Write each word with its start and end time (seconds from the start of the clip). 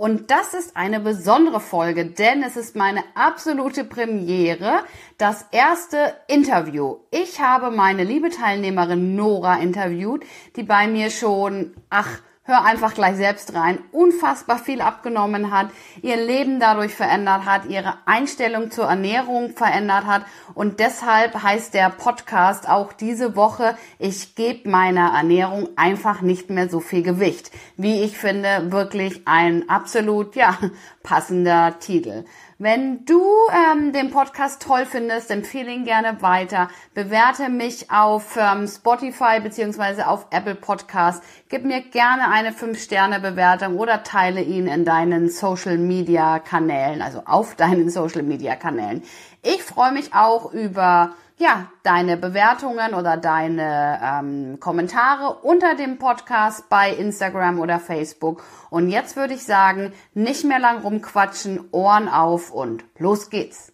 Und 0.00 0.30
das 0.30 0.54
ist 0.54 0.78
eine 0.78 0.98
besondere 0.98 1.60
Folge, 1.60 2.06
denn 2.06 2.42
es 2.42 2.56
ist 2.56 2.74
meine 2.74 3.04
absolute 3.14 3.84
Premiere, 3.84 4.82
das 5.18 5.44
erste 5.52 6.16
Interview. 6.26 7.00
Ich 7.10 7.38
habe 7.42 7.70
meine 7.70 8.02
liebe 8.02 8.30
Teilnehmerin 8.30 9.14
Nora 9.14 9.60
interviewt, 9.60 10.24
die 10.56 10.62
bei 10.62 10.86
mir 10.86 11.10
schon, 11.10 11.74
ach, 11.90 12.22
hör 12.50 12.64
einfach 12.64 12.92
gleich 12.92 13.16
selbst 13.16 13.54
rein, 13.54 13.78
unfassbar 13.92 14.58
viel 14.58 14.82
abgenommen 14.82 15.50
hat, 15.50 15.70
ihr 16.02 16.16
Leben 16.16 16.60
dadurch 16.60 16.94
verändert 16.94 17.46
hat, 17.46 17.66
ihre 17.66 17.94
Einstellung 18.04 18.70
zur 18.70 18.84
Ernährung 18.84 19.56
verändert 19.56 20.04
hat 20.04 20.26
und 20.54 20.80
deshalb 20.80 21.42
heißt 21.42 21.72
der 21.72 21.88
Podcast 21.88 22.68
auch 22.68 22.92
diese 22.92 23.36
Woche, 23.36 23.76
ich 23.98 24.34
gebe 24.34 24.68
meiner 24.68 25.14
Ernährung 25.14 25.68
einfach 25.76 26.20
nicht 26.20 26.50
mehr 26.50 26.68
so 26.68 26.80
viel 26.80 27.02
Gewicht. 27.02 27.50
Wie 27.76 28.02
ich 28.02 28.18
finde, 28.18 28.72
wirklich 28.72 29.22
ein 29.26 29.68
absolut, 29.68 30.34
ja, 30.36 30.58
passender 31.02 31.78
Titel. 31.78 32.24
Wenn 32.62 33.06
du 33.06 33.24
ähm, 33.50 33.94
den 33.94 34.10
Podcast 34.10 34.60
toll 34.60 34.84
findest, 34.84 35.30
empfehle 35.30 35.72
ihn 35.72 35.86
gerne 35.86 36.20
weiter. 36.20 36.68
Bewerte 36.92 37.48
mich 37.48 37.90
auf 37.90 38.36
ähm, 38.36 38.68
Spotify 38.68 39.40
beziehungsweise 39.42 40.06
auf 40.06 40.26
Apple 40.30 40.56
Podcast. 40.56 41.24
Gib 41.48 41.64
mir 41.64 41.80
gerne 41.80 42.30
eine 42.30 42.50
5-Sterne-Bewertung 42.50 43.78
oder 43.78 44.02
teile 44.02 44.42
ihn 44.42 44.66
in 44.66 44.84
deinen 44.84 45.30
Social-Media-Kanälen, 45.30 47.00
also 47.00 47.22
auf 47.24 47.54
deinen 47.54 47.88
Social-Media-Kanälen. 47.90 49.04
Ich 49.42 49.62
freue 49.62 49.92
mich 49.92 50.12
auch 50.12 50.52
über 50.52 51.14
ja, 51.40 51.70
deine 51.84 52.18
Bewertungen 52.18 52.92
oder 52.92 53.16
deine 53.16 53.98
ähm, 54.02 54.60
Kommentare 54.60 55.38
unter 55.42 55.74
dem 55.74 55.98
Podcast 55.98 56.68
bei 56.68 56.92
Instagram 56.92 57.58
oder 57.60 57.80
Facebook. 57.80 58.44
Und 58.68 58.90
jetzt 58.90 59.16
würde 59.16 59.32
ich 59.32 59.44
sagen, 59.44 59.94
nicht 60.12 60.44
mehr 60.44 60.58
lang 60.58 60.82
rumquatschen, 60.82 61.68
Ohren 61.72 62.08
auf 62.08 62.52
und 62.52 62.84
los 62.98 63.30
geht's. 63.30 63.72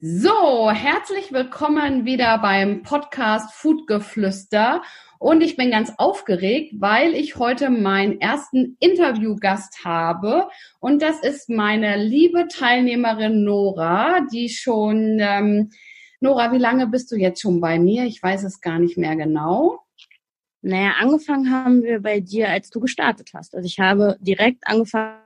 So, 0.00 0.70
herzlich 0.70 1.32
willkommen 1.32 2.04
wieder 2.04 2.38
beim 2.38 2.84
Podcast 2.84 3.52
Foodgeflüster. 3.52 4.80
Und 5.18 5.40
ich 5.40 5.56
bin 5.56 5.72
ganz 5.72 5.92
aufgeregt, 5.98 6.74
weil 6.78 7.14
ich 7.14 7.34
heute 7.34 7.68
meinen 7.68 8.20
ersten 8.20 8.76
Interviewgast 8.78 9.84
habe. 9.84 10.48
Und 10.78 11.02
das 11.02 11.18
ist 11.18 11.50
meine 11.50 11.96
liebe 11.96 12.46
Teilnehmerin 12.46 13.42
Nora, 13.42 14.20
die 14.32 14.50
schon, 14.50 15.18
ähm, 15.18 15.72
Nora, 16.20 16.52
wie 16.52 16.58
lange 16.58 16.86
bist 16.86 17.10
du 17.10 17.16
jetzt 17.16 17.42
schon 17.42 17.60
bei 17.60 17.80
mir? 17.80 18.04
Ich 18.04 18.22
weiß 18.22 18.44
es 18.44 18.60
gar 18.60 18.78
nicht 18.78 18.98
mehr 18.98 19.16
genau. 19.16 19.80
Naja, 20.62 20.92
angefangen 21.00 21.52
haben 21.52 21.82
wir 21.82 22.00
bei 22.02 22.20
dir, 22.20 22.50
als 22.50 22.70
du 22.70 22.78
gestartet 22.78 23.30
hast. 23.34 23.52
Also 23.56 23.66
ich 23.66 23.80
habe 23.80 24.16
direkt 24.20 24.64
angefangen. 24.64 25.18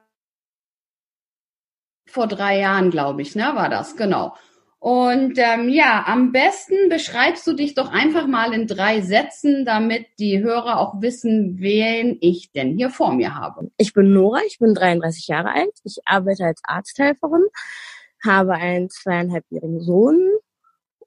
Vor 2.06 2.26
drei 2.26 2.58
Jahren, 2.58 2.90
glaube 2.90 3.20
ich, 3.20 3.36
ne, 3.36 3.52
war 3.54 3.68
das, 3.68 3.96
genau. 3.96 4.34
Und 4.82 5.34
ähm, 5.36 5.68
ja, 5.68 6.02
am 6.08 6.32
besten 6.32 6.88
beschreibst 6.88 7.46
du 7.46 7.52
dich 7.52 7.74
doch 7.74 7.92
einfach 7.92 8.26
mal 8.26 8.52
in 8.52 8.66
drei 8.66 9.00
Sätzen, 9.00 9.64
damit 9.64 10.06
die 10.18 10.42
Hörer 10.42 10.80
auch 10.80 11.00
wissen, 11.00 11.60
wen 11.60 12.18
ich 12.20 12.50
denn 12.50 12.76
hier 12.76 12.90
vor 12.90 13.14
mir 13.14 13.36
habe. 13.36 13.70
Ich 13.76 13.92
bin 13.92 14.12
Nora, 14.12 14.40
ich 14.44 14.58
bin 14.58 14.74
33 14.74 15.28
Jahre 15.28 15.52
alt. 15.52 15.70
Ich 15.84 15.98
arbeite 16.04 16.46
als 16.46 16.62
Arzthelferin, 16.64 17.44
habe 18.26 18.54
einen 18.54 18.90
zweieinhalbjährigen 18.90 19.80
Sohn 19.80 20.18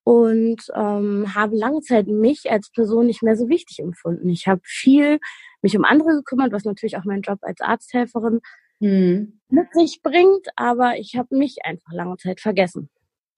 und 0.05 0.61
ähm, 0.73 1.35
habe 1.35 1.57
lange 1.57 1.81
Zeit 1.81 2.07
mich 2.07 2.49
als 2.49 2.71
Person 2.71 3.07
nicht 3.07 3.23
mehr 3.23 3.35
so 3.35 3.49
wichtig 3.49 3.79
empfunden. 3.79 4.29
Ich 4.29 4.47
habe 4.47 4.61
viel 4.63 5.19
mich 5.61 5.77
um 5.77 5.83
andere 5.83 6.13
gekümmert, 6.13 6.53
was 6.53 6.63
natürlich 6.63 6.95
auch 6.95 7.03
mein 7.03 7.23
Job 7.23 7.39
als 7.41 7.59
Arzthelferin 7.59 8.39
hm. 8.79 9.41
mit 9.49 9.73
sich 9.73 9.99
bringt, 10.01 10.47
aber 10.55 10.97
ich 10.97 11.17
habe 11.17 11.35
mich 11.35 11.57
einfach 11.65 11.91
lange 11.91 12.15
Zeit 12.15 12.39
vergessen. 12.39 12.89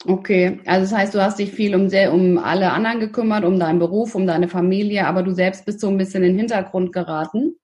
Okay, 0.06 0.60
also 0.66 0.90
das 0.90 0.94
heißt, 0.94 1.16
du 1.16 1.22
hast 1.22 1.40
dich 1.40 1.52
viel 1.52 1.76
um, 1.76 1.90
sehr, 1.90 2.14
um 2.14 2.38
alle 2.38 2.72
anderen 2.72 3.00
gekümmert, 3.00 3.44
um 3.44 3.60
deinen 3.60 3.80
Beruf, 3.80 4.14
um 4.14 4.28
deine 4.28 4.48
Familie, 4.48 5.08
aber 5.08 5.24
du 5.24 5.34
selbst 5.34 5.66
bist 5.66 5.80
so 5.80 5.88
ein 5.88 5.98
bisschen 5.98 6.24
in 6.24 6.34
den 6.34 6.40
Hintergrund 6.40 6.94
geraten? 6.94 7.56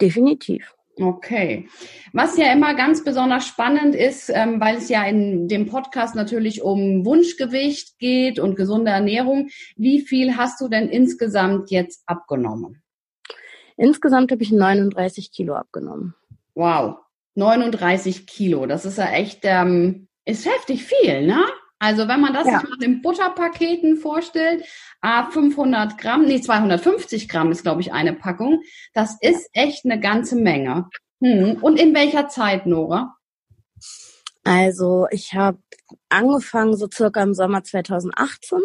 Definitiv. 0.00 0.74
Okay. 0.96 1.68
Was 2.12 2.36
ja 2.36 2.52
immer 2.52 2.74
ganz 2.74 3.04
besonders 3.04 3.46
spannend 3.46 3.94
ist, 3.94 4.30
ähm, 4.32 4.60
weil 4.60 4.76
es 4.76 4.88
ja 4.90 5.04
in 5.04 5.48
dem 5.48 5.66
Podcast 5.66 6.14
natürlich 6.14 6.62
um 6.62 7.06
Wunschgewicht 7.06 7.98
geht 7.98 8.38
und 8.38 8.54
gesunde 8.54 8.90
Ernährung. 8.90 9.48
Wie 9.76 10.00
viel 10.00 10.36
hast 10.36 10.60
du 10.60 10.68
denn 10.68 10.88
insgesamt 10.88 11.70
jetzt 11.70 12.02
abgenommen? 12.06 12.82
Insgesamt 13.76 14.30
habe 14.30 14.42
ich 14.42 14.52
39 14.52 15.32
Kilo 15.32 15.54
abgenommen. 15.54 16.14
Wow, 16.54 16.98
39 17.34 18.26
Kilo. 18.26 18.66
Das 18.66 18.84
ist 18.84 18.98
ja 18.98 19.10
echt 19.10 19.40
ähm, 19.44 20.08
ist 20.24 20.46
heftig 20.46 20.84
viel, 20.84 21.26
ne? 21.26 21.44
Also 21.78 22.08
wenn 22.08 22.20
man 22.20 22.34
das 22.34 22.46
ja. 22.46 22.60
sich 22.60 22.68
mal 22.68 22.82
in 22.82 23.00
Butterpaketen 23.00 23.96
vorstellt, 23.96 24.64
ah, 25.00 25.30
500 25.30 25.96
Gramm, 25.96 26.26
nee, 26.26 26.40
250 26.40 27.26
Gramm 27.28 27.50
ist, 27.52 27.62
glaube 27.62 27.80
ich, 27.80 27.92
eine 27.92 28.12
Packung. 28.12 28.60
Das 28.92 29.16
ist 29.20 29.48
echt 29.54 29.86
eine 29.86 29.98
ganze 29.98 30.36
Menge. 30.36 30.90
Hm. 31.22 31.56
Und 31.62 31.80
in 31.80 31.94
welcher 31.94 32.28
Zeit, 32.28 32.66
Nora? 32.66 33.16
Also 34.44 35.06
ich 35.10 35.34
habe 35.34 35.58
angefangen 36.10 36.76
so 36.76 36.86
circa 36.92 37.22
im 37.22 37.34
Sommer 37.34 37.64
2018. 37.64 38.58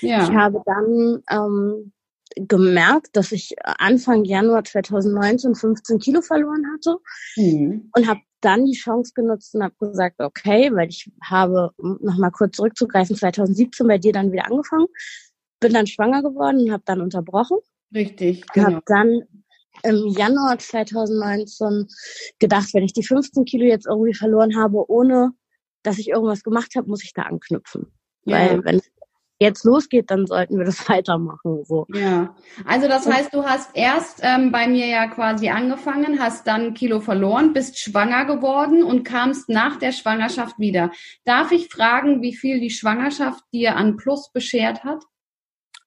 Ja. 0.00 0.24
Ich 0.24 0.30
habe 0.30 0.60
dann 0.64 1.22
ähm, 1.30 1.92
gemerkt, 2.36 3.16
dass 3.16 3.32
ich 3.32 3.54
Anfang 3.64 4.24
Januar 4.24 4.64
2019 4.64 5.54
15 5.54 5.98
Kilo 5.98 6.22
verloren 6.22 6.64
hatte 6.72 6.96
mhm. 7.36 7.90
und 7.94 8.08
habe 8.08 8.20
dann 8.40 8.64
die 8.66 8.76
Chance 8.76 9.12
genutzt 9.14 9.54
und 9.54 9.62
habe 9.62 9.74
gesagt, 9.78 10.20
okay, 10.20 10.70
weil 10.72 10.88
ich 10.88 11.10
habe, 11.22 11.70
nochmal 11.78 12.30
kurz 12.30 12.56
zurückzugreifen, 12.56 13.16
2017 13.16 13.86
bei 13.86 13.98
dir 13.98 14.12
dann 14.12 14.32
wieder 14.32 14.46
angefangen, 14.46 14.86
bin 15.60 15.72
dann 15.72 15.86
schwanger 15.86 16.22
geworden 16.22 16.60
und 16.60 16.72
habe 16.72 16.82
dann 16.86 17.00
unterbrochen. 17.00 17.58
Richtig, 17.94 18.46
genau. 18.52 18.66
Habe 18.66 18.82
dann 18.86 19.22
im 19.82 20.08
Januar 20.08 20.58
2019 20.58 21.86
gedacht, 22.38 22.68
wenn 22.74 22.84
ich 22.84 22.92
die 22.92 23.04
15 23.04 23.44
Kilo 23.44 23.64
jetzt 23.64 23.86
irgendwie 23.86 24.14
verloren 24.14 24.56
habe, 24.56 24.88
ohne 24.90 25.32
dass 25.82 25.98
ich 25.98 26.08
irgendwas 26.08 26.42
gemacht 26.42 26.74
habe, 26.76 26.88
muss 26.88 27.04
ich 27.04 27.12
da 27.12 27.22
anknüpfen. 27.22 27.92
Ja. 28.24 28.36
Weil 28.36 28.64
wenn 28.64 28.80
jetzt 29.38 29.64
losgeht, 29.64 30.10
dann 30.10 30.26
sollten 30.26 30.58
wir 30.58 30.64
das 30.64 30.88
weitermachen. 30.88 31.64
So. 31.64 31.86
Ja, 31.92 32.34
also 32.64 32.88
das 32.88 33.06
heißt, 33.06 33.32
du 33.32 33.44
hast 33.44 33.70
erst 33.74 34.20
ähm, 34.22 34.52
bei 34.52 34.66
mir 34.66 34.86
ja 34.86 35.06
quasi 35.08 35.48
angefangen, 35.48 36.20
hast 36.20 36.46
dann 36.46 36.74
Kilo 36.74 37.00
verloren, 37.00 37.52
bist 37.52 37.78
schwanger 37.78 38.24
geworden 38.24 38.82
und 38.82 39.04
kamst 39.04 39.48
nach 39.48 39.78
der 39.78 39.92
Schwangerschaft 39.92 40.58
wieder. 40.58 40.90
Darf 41.24 41.52
ich 41.52 41.68
fragen, 41.68 42.22
wie 42.22 42.34
viel 42.34 42.60
die 42.60 42.70
Schwangerschaft 42.70 43.42
dir 43.52 43.76
an 43.76 43.96
Plus 43.96 44.30
beschert 44.32 44.84
hat? 44.84 45.02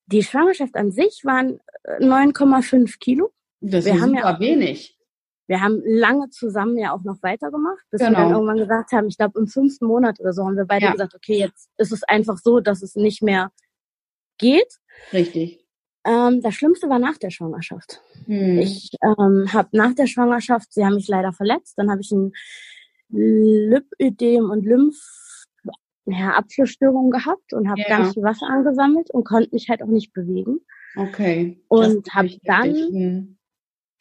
Die 0.07 0.23
Schwangerschaft 0.23 0.75
an 0.75 0.91
sich 0.91 1.21
waren 1.23 1.59
9,5 1.99 2.83
äh, 2.83 2.97
Kilo. 2.99 3.31
Das 3.61 3.85
wir 3.85 3.95
ist 3.95 4.01
haben 4.01 4.15
ja 4.15 4.39
wenig. 4.39 4.97
Wir 5.51 5.59
haben 5.59 5.81
lange 5.83 6.29
zusammen 6.29 6.77
ja 6.77 6.93
auch 6.93 7.03
noch 7.03 7.21
weitergemacht, 7.23 7.83
bis 7.89 7.99
genau. 7.99 8.11
wir 8.11 8.15
dann 8.15 8.27
genau. 8.27 8.39
irgendwann 8.39 8.57
gesagt 8.57 8.93
haben, 8.93 9.07
ich 9.09 9.17
glaube 9.17 9.37
im 9.37 9.47
fünften 9.47 9.85
Monat 9.85 10.17
oder 10.21 10.31
so 10.31 10.45
haben 10.45 10.55
wir 10.55 10.63
beide 10.63 10.85
ja. 10.85 10.93
gesagt, 10.93 11.13
okay, 11.13 11.37
jetzt 11.39 11.69
ist 11.75 11.91
es 11.91 12.03
einfach 12.03 12.37
so, 12.37 12.61
dass 12.61 12.81
es 12.81 12.95
nicht 12.95 13.21
mehr 13.21 13.51
geht. 14.37 14.79
Richtig. 15.11 15.67
Ähm, 16.05 16.39
das 16.41 16.53
Schlimmste 16.53 16.87
war 16.87 16.99
nach 16.99 17.17
der 17.17 17.31
Schwangerschaft. 17.31 17.99
Hm. 18.27 18.59
Ich 18.59 18.91
ähm, 19.03 19.51
habe 19.51 19.67
nach 19.73 19.93
der 19.93 20.07
Schwangerschaft, 20.07 20.71
sie 20.71 20.85
haben 20.85 20.95
mich 20.95 21.09
leider 21.09 21.33
verletzt, 21.33 21.73
dann 21.75 21.91
habe 21.91 21.99
ich 21.99 22.13
ein 22.13 22.31
Lipödem 23.09 24.49
und 24.49 24.65
Lymph 24.65 24.95
ja, 26.05 26.39
gehabt 26.39 27.51
und 27.51 27.67
habe 27.67 27.81
ja. 27.81 27.87
ganz 27.89 28.13
viel 28.13 28.23
Wasser 28.23 28.47
angesammelt 28.47 29.11
und 29.11 29.25
konnte 29.25 29.49
mich 29.51 29.67
halt 29.67 29.83
auch 29.83 29.87
nicht 29.87 30.13
bewegen. 30.13 30.61
Okay. 30.95 31.61
Und 31.67 32.07
habe 32.13 32.29
dann 32.45 32.73
hm 32.73 33.37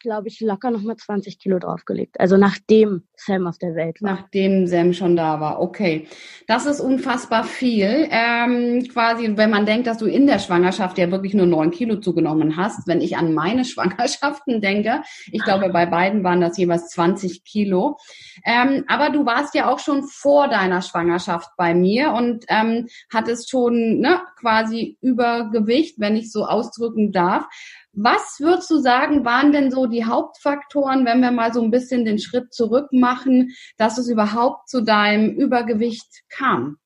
glaube 0.00 0.28
ich, 0.28 0.40
locker 0.40 0.70
nochmal 0.70 0.96
20 0.96 1.38
Kilo 1.38 1.58
draufgelegt. 1.58 2.18
Also 2.18 2.36
nachdem 2.36 3.04
Sam 3.16 3.46
auf 3.46 3.58
der 3.58 3.74
Welt 3.74 4.02
war. 4.02 4.14
Nachdem 4.14 4.66
Sam 4.66 4.92
schon 4.92 5.14
da 5.14 5.40
war, 5.40 5.60
okay. 5.60 6.08
Das 6.46 6.66
ist 6.66 6.80
unfassbar 6.80 7.44
viel. 7.44 8.08
Ähm, 8.10 8.88
quasi, 8.92 9.36
wenn 9.36 9.50
man 9.50 9.66
denkt, 9.66 9.86
dass 9.86 9.98
du 9.98 10.06
in 10.06 10.26
der 10.26 10.38
Schwangerschaft 10.38 10.98
ja 10.98 11.10
wirklich 11.10 11.34
nur 11.34 11.46
neun 11.46 11.70
Kilo 11.70 11.96
zugenommen 11.96 12.56
hast. 12.56 12.88
Wenn 12.88 13.00
ich 13.00 13.16
an 13.16 13.34
meine 13.34 13.64
Schwangerschaften 13.66 14.60
denke, 14.60 15.02
ich 15.30 15.42
glaube, 15.42 15.68
bei 15.70 15.86
beiden 15.86 16.24
waren 16.24 16.40
das 16.40 16.56
jeweils 16.56 16.88
20 16.88 17.44
Kilo. 17.44 17.98
Ähm, 18.44 18.84
aber 18.88 19.10
du 19.10 19.26
warst 19.26 19.54
ja 19.54 19.70
auch 19.70 19.78
schon 19.78 20.02
vor 20.02 20.48
deiner 20.48 20.82
Schwangerschaft 20.82 21.50
bei 21.56 21.74
mir 21.74 22.12
und 22.12 22.44
ähm, 22.48 22.88
hattest 23.12 23.50
schon 23.50 24.00
ne, 24.00 24.20
quasi 24.38 24.96
Übergewicht, 25.02 26.00
wenn 26.00 26.16
ich 26.16 26.32
so 26.32 26.46
ausdrücken 26.46 27.12
darf. 27.12 27.46
Was 27.92 28.38
würdest 28.38 28.70
du 28.70 28.78
sagen, 28.78 29.24
waren 29.24 29.52
denn 29.52 29.70
so 29.70 29.86
die 29.86 30.04
Hauptfaktoren, 30.04 31.04
wenn 31.04 31.20
wir 31.20 31.32
mal 31.32 31.52
so 31.52 31.60
ein 31.60 31.70
bisschen 31.70 32.04
den 32.04 32.18
Schritt 32.18 32.52
zurück 32.52 32.92
machen, 32.92 33.52
dass 33.78 33.98
es 33.98 34.08
überhaupt 34.08 34.68
zu 34.68 34.82
deinem 34.82 35.30
Übergewicht 35.30 36.22
kam? 36.28 36.76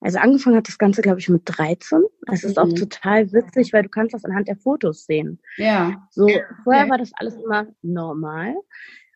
Also 0.00 0.18
angefangen 0.18 0.56
hat 0.56 0.66
das 0.66 0.78
Ganze, 0.78 1.00
glaube 1.00 1.20
ich, 1.20 1.28
mit 1.28 1.42
13. 1.44 2.02
Es 2.30 2.42
ist 2.42 2.56
mhm. 2.56 2.62
auch 2.62 2.72
total 2.72 3.32
witzig, 3.32 3.72
weil 3.72 3.84
du 3.84 3.88
kannst 3.88 4.14
das 4.14 4.24
anhand 4.24 4.48
der 4.48 4.56
Fotos 4.56 5.04
sehen. 5.04 5.40
Ja. 5.56 6.08
So, 6.10 6.26
vorher 6.64 6.82
okay. 6.82 6.90
war 6.90 6.98
das 6.98 7.12
alles 7.14 7.36
immer 7.36 7.68
normal. 7.82 8.56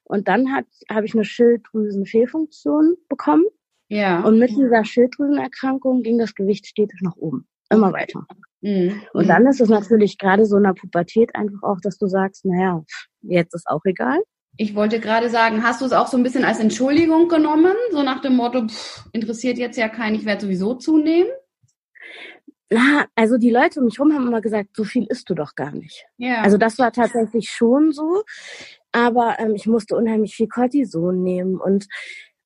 Und 0.05 0.29
dann 0.29 0.55
habe 0.55 1.07
ich 1.07 1.15
eine 1.15 1.25
Schilddrüsenfehlfunktion 1.25 2.97
bekommen. 3.09 3.45
Ja. 3.89 4.21
Und 4.21 4.39
mit 4.39 4.51
dieser 4.51 4.85
Schilddrüsenerkrankung 4.85 6.03
ging 6.03 6.19
das 6.19 6.37
Gewicht 6.37 6.67
stetig 6.67 7.01
nach 7.03 7.17
oben. 7.17 7.49
Immer 7.71 7.93
weiter. 7.93 8.25
Mhm. 8.61 9.03
Und 9.13 9.29
dann 9.29 9.47
ist 9.47 9.61
es 9.61 9.69
natürlich 9.69 10.19
gerade 10.19 10.47
so 10.47 10.57
in 10.57 10.65
der 10.65 10.75
Pubertät 10.75 11.35
einfach 11.35 11.63
auch, 11.63 11.81
dass 11.83 11.99
du 11.99 12.07
sagst, 12.07 12.45
naja, 12.45 12.83
jetzt 13.23 13.55
ist 13.55 13.67
auch 13.67 13.85
egal. 13.85 14.21
Ich 14.59 14.75
wollte 14.75 15.01
gerade 15.01 15.29
sagen, 15.29 15.63
hast 15.63 15.83
du 15.83 15.85
es 15.85 15.93
auch 15.93 16.07
so 16.07 16.17
ein 16.17 16.23
bisschen 16.23 16.45
als 16.45 16.61
Entschuldigung 16.61 17.29
genommen, 17.29 17.75
so 17.91 18.03
nach 18.03 18.23
dem 18.23 18.37
Motto, 18.37 18.67
pff, 18.67 19.05
interessiert 19.13 19.59
jetzt 19.59 19.77
ja 19.77 19.89
keinen, 19.89 20.15
ich 20.15 20.25
werde 20.25 20.43
sowieso 20.43 20.75
zunehmen? 20.75 21.31
Na, 22.71 23.07
also 23.15 23.39
die 23.39 23.51
Leute 23.51 23.79
um 23.79 23.85
mich 23.85 23.99
herum 23.99 24.13
haben 24.13 24.27
immer 24.27 24.41
gesagt, 24.41 24.71
so 24.75 24.83
viel 24.83 25.07
isst 25.09 25.31
du 25.31 25.35
doch 25.35 25.55
gar 25.55 25.71
nicht. 25.71 26.05
Ja. 26.17 26.41
Also 26.41 26.57
das 26.57 26.79
war 26.79 26.91
tatsächlich 26.91 27.49
schon 27.51 27.93
so, 27.93 28.25
aber 28.91 29.37
ähm, 29.39 29.55
ich 29.55 29.67
musste 29.67 29.95
unheimlich 29.95 30.35
viel 30.35 30.49
Cortison 30.49 31.23
nehmen 31.23 31.61
und 31.61 31.87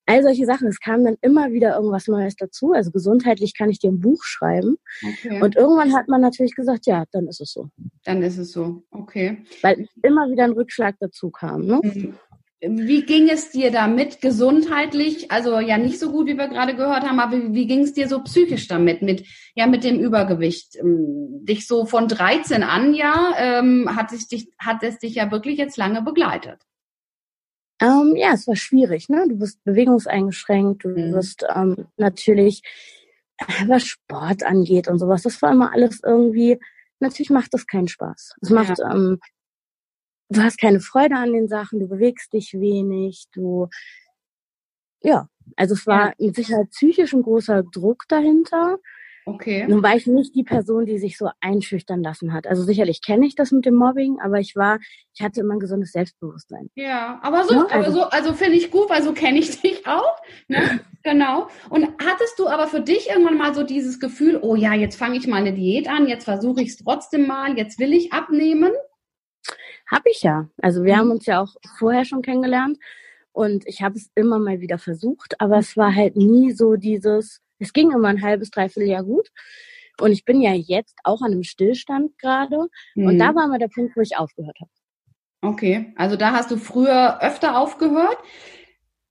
all 0.05 0.23
solche 0.23 0.45
Sachen. 0.45 0.67
Es 0.67 0.79
kam 0.79 1.03
dann 1.03 1.17
immer 1.21 1.51
wieder 1.51 1.75
irgendwas 1.75 2.07
Neues 2.07 2.35
dazu. 2.35 2.73
Also 2.73 2.91
gesundheitlich 2.91 3.57
kann 3.57 3.69
ich 3.69 3.79
dir 3.79 3.91
ein 3.91 3.99
Buch 3.99 4.23
schreiben. 4.23 4.77
Okay. 5.03 5.41
Und 5.41 5.55
irgendwann 5.55 5.93
hat 5.93 6.07
man 6.07 6.21
natürlich 6.21 6.55
gesagt, 6.55 6.85
ja, 6.85 7.05
dann 7.11 7.27
ist 7.27 7.41
es 7.41 7.51
so. 7.51 7.69
Dann 8.03 8.21
ist 8.23 8.37
es 8.37 8.51
so, 8.51 8.83
okay. 8.91 9.43
Weil 9.61 9.87
immer 10.03 10.29
wieder 10.29 10.43
ein 10.43 10.51
Rückschlag 10.51 10.95
dazu 10.99 11.29
kam. 11.29 11.65
Ne? 11.65 11.79
Mhm. 11.83 12.15
Wie 12.63 13.03
ging 13.05 13.27
es 13.27 13.49
dir 13.49 13.71
damit 13.71 14.21
gesundheitlich? 14.21 15.31
Also 15.31 15.59
ja 15.59 15.79
nicht 15.79 15.99
so 15.99 16.11
gut, 16.11 16.27
wie 16.27 16.37
wir 16.37 16.47
gerade 16.47 16.75
gehört 16.75 17.03
haben, 17.03 17.19
aber 17.19 17.35
wie, 17.35 17.53
wie 17.55 17.65
ging 17.65 17.79
es 17.79 17.93
dir 17.93 18.07
so 18.07 18.21
psychisch 18.21 18.67
damit, 18.67 19.01
mit 19.01 19.25
ja 19.55 19.65
mit 19.65 19.83
dem 19.83 19.99
Übergewicht? 19.99 20.75
Ähm, 20.75 21.43
dich 21.43 21.65
so 21.65 21.85
von 21.85 22.07
13 22.07 22.61
an 22.61 22.93
ja 22.93 23.33
ähm, 23.35 23.89
hat 23.95 24.13
es 24.13 24.27
dich 24.27 24.47
hat 24.59 24.83
es 24.83 24.99
dich 24.99 25.15
ja 25.15 25.31
wirklich 25.31 25.57
jetzt 25.57 25.77
lange 25.77 26.03
begleitet. 26.03 26.59
Ähm, 27.81 28.15
ja, 28.15 28.33
es 28.33 28.47
war 28.47 28.55
schwierig. 28.55 29.09
Ne? 29.09 29.25
Du 29.27 29.37
bist 29.37 29.63
bewegungseingeschränkt, 29.63 30.83
du 30.83 30.89
mhm. 30.89 31.13
wirst 31.13 31.45
ähm, 31.53 31.87
natürlich, 31.97 32.61
was 33.67 33.85
Sport 33.85 34.43
angeht 34.43 34.87
und 34.87 34.99
sowas, 34.99 35.23
das 35.23 35.41
war 35.41 35.51
immer 35.51 35.73
alles 35.73 36.01
irgendwie, 36.03 36.59
natürlich 36.99 37.31
macht 37.31 37.53
das 37.53 37.65
keinen 37.65 37.87
Spaß. 37.87 38.35
Es 38.41 38.49
macht, 38.51 38.77
ja. 38.77 38.91
ähm, 38.93 39.19
du 40.29 40.43
hast 40.43 40.59
keine 40.59 40.79
Freude 40.79 41.15
an 41.15 41.33
den 41.33 41.47
Sachen, 41.47 41.79
du 41.79 41.87
bewegst 41.87 42.31
dich 42.33 42.53
wenig, 42.53 43.25
du, 43.33 43.67
ja, 45.01 45.27
also 45.55 45.73
es 45.73 45.87
war 45.87 46.09
ja. 46.09 46.13
mit 46.19 46.35
Sicherheit 46.35 46.69
psychisch 46.69 47.13
ein 47.13 47.23
großer 47.23 47.63
Druck 47.63 48.03
dahinter. 48.07 48.77
Okay. 49.25 49.67
Nun 49.67 49.83
war 49.83 49.95
ich 49.95 50.07
nicht 50.07 50.35
die 50.35 50.43
Person, 50.43 50.85
die 50.85 50.97
sich 50.97 51.17
so 51.17 51.29
einschüchtern 51.41 52.01
lassen 52.01 52.33
hat. 52.33 52.47
Also 52.47 52.63
sicherlich 52.63 53.01
kenne 53.01 53.27
ich 53.27 53.35
das 53.35 53.51
mit 53.51 53.65
dem 53.65 53.75
Mobbing, 53.75 54.19
aber 54.19 54.39
ich 54.39 54.55
war, 54.55 54.79
ich 55.13 55.21
hatte 55.21 55.41
immer 55.41 55.53
ein 55.53 55.59
gesundes 55.59 55.91
Selbstbewusstsein. 55.91 56.69
Ja, 56.73 57.19
aber 57.21 57.43
so, 57.43 57.53
ja, 57.53 57.65
also, 57.65 57.75
aber 57.75 57.91
so, 57.91 58.03
also 58.03 58.33
finde 58.33 58.57
ich 58.57 58.71
gut, 58.71 58.89
weil 58.89 59.03
so 59.03 59.13
kenne 59.13 59.39
ich 59.39 59.61
dich 59.61 59.85
auch. 59.85 60.17
Ne? 60.47 60.79
genau. 61.03 61.47
Und 61.69 61.89
hattest 62.03 62.39
du 62.39 62.47
aber 62.47 62.67
für 62.67 62.81
dich 62.81 63.09
irgendwann 63.09 63.37
mal 63.37 63.53
so 63.53 63.63
dieses 63.63 63.99
Gefühl, 63.99 64.39
oh 64.41 64.55
ja, 64.55 64.73
jetzt 64.73 64.97
fange 64.97 65.17
ich 65.17 65.27
mal 65.27 65.37
eine 65.37 65.53
Diät 65.53 65.87
an, 65.87 66.07
jetzt 66.07 66.23
versuche 66.23 66.61
ich 66.61 66.69
es 66.69 66.77
trotzdem 66.77 67.27
mal, 67.27 67.57
jetzt 67.57 67.79
will 67.79 67.93
ich 67.93 68.13
abnehmen? 68.13 68.71
Hab 69.87 70.03
ich 70.05 70.23
ja. 70.23 70.49
Also 70.61 70.83
wir 70.83 70.95
mhm. 70.95 70.99
haben 70.99 71.11
uns 71.11 71.25
ja 71.27 71.41
auch 71.41 71.55
vorher 71.77 72.05
schon 72.05 72.23
kennengelernt 72.23 72.79
und 73.33 73.67
ich 73.67 73.83
habe 73.83 73.97
es 73.97 74.09
immer 74.15 74.39
mal 74.39 74.61
wieder 74.61 74.79
versucht, 74.79 75.39
aber 75.39 75.57
es 75.57 75.77
war 75.77 75.93
halt 75.93 76.15
nie 76.15 76.51
so 76.51 76.75
dieses, 76.75 77.41
es 77.61 77.73
ging 77.73 77.91
immer 77.91 78.09
ein 78.09 78.21
halbes, 78.21 78.49
dreiviertel 78.49 78.89
Jahr 78.89 79.03
gut. 79.03 79.29
Und 79.99 80.11
ich 80.11 80.25
bin 80.25 80.41
ja 80.41 80.53
jetzt 80.53 80.95
auch 81.03 81.21
an 81.21 81.31
einem 81.31 81.43
Stillstand 81.43 82.17
gerade. 82.17 82.67
Mhm. 82.95 83.05
Und 83.05 83.19
da 83.19 83.31
mhm. 83.31 83.35
war 83.35 83.47
mal 83.47 83.59
der 83.59 83.67
Punkt, 83.67 83.95
wo 83.95 84.01
ich 84.01 84.17
aufgehört 84.17 84.57
habe. 84.59 84.71
Okay, 85.43 85.93
also 85.95 86.15
da 86.15 86.31
hast 86.31 86.51
du 86.51 86.57
früher 86.57 87.21
öfter 87.21 87.57
aufgehört. 87.57 88.17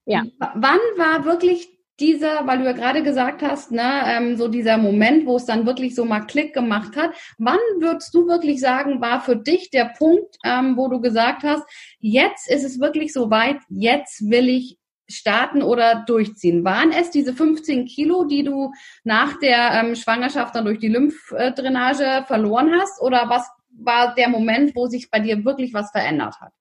Ja. 0.05 0.25
Wann 0.39 0.79
war 0.97 1.25
wirklich 1.25 1.69
dieser, 2.01 2.47
weil 2.47 2.59
du 2.59 2.65
ja 2.65 2.73
gerade 2.73 3.03
gesagt 3.03 3.43
hast, 3.43 3.73
ne, 3.73 4.03
ähm, 4.07 4.37
so 4.37 4.49
dieser 4.49 4.79
Moment, 4.79 5.27
wo 5.27 5.37
es 5.37 5.45
dann 5.45 5.67
wirklich 5.67 5.95
so 5.95 6.05
mal 6.05 6.21
Klick 6.21 6.55
gemacht 6.55 6.97
hat. 6.97 7.13
Wann 7.39 7.59
würdest 7.79 8.15
du 8.15 8.27
wirklich 8.27 8.59
sagen, 8.59 9.01
war 9.01 9.21
für 9.21 9.37
dich 9.37 9.71
der 9.71 9.93
Punkt, 9.99 10.37
ähm, 10.45 10.77
wo 10.77 10.89
du 10.89 11.01
gesagt 11.01 11.43
hast, 11.43 11.63
jetzt 11.99 12.51
ist 12.51 12.65
es 12.65 12.81
wirklich 12.81 13.13
so 13.13 13.31
weit, 13.31 13.59
jetzt 13.69 14.29
will 14.31 14.49
ich 14.49 14.80
starten 15.13 15.63
oder 15.63 16.05
durchziehen? 16.07 16.65
Waren 16.65 16.93
es 16.93 17.11
diese 17.11 17.33
15 17.33 17.87
Kilo, 17.87 18.25
die 18.25 18.45
du 18.45 18.73
nach 19.05 19.39
der 19.39 19.73
ähm, 19.73 19.95
Schwangerschaft 19.95 20.55
dann 20.55 20.65
durch 20.65 20.79
die 20.79 20.89
Lymphdrainage 20.89 22.25
verloren 22.27 22.73
hast? 22.79 23.01
Oder 23.01 23.29
was 23.29 23.49
war 23.73 24.15
der 24.15 24.29
Moment, 24.29 24.75
wo 24.75 24.87
sich 24.87 25.11
bei 25.11 25.21
dir 25.21 25.45
wirklich 25.45 25.75
was 25.75 25.91
verändert 25.91 26.41
hat? 26.41 26.53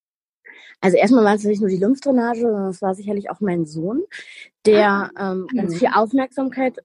Also 0.81 0.98
erstmal 0.98 1.25
war 1.25 1.36
es 1.36 1.44
nicht 1.44 1.60
nur 1.60 1.69
die 1.69 1.78
Lymphdrainage, 1.78 2.42
sondern 2.42 2.69
es 2.69 2.81
war 2.81 2.96
sicherlich 2.96 3.30
auch 3.30 3.42
mein 3.42 3.66
Sohn, 3.66 4.04
der 4.66 5.12
ah. 5.16 5.31
ähm, 5.31 5.48
ganz 5.54 5.78
viel 5.78 5.90
Aufmerksamkeit, 5.94 6.78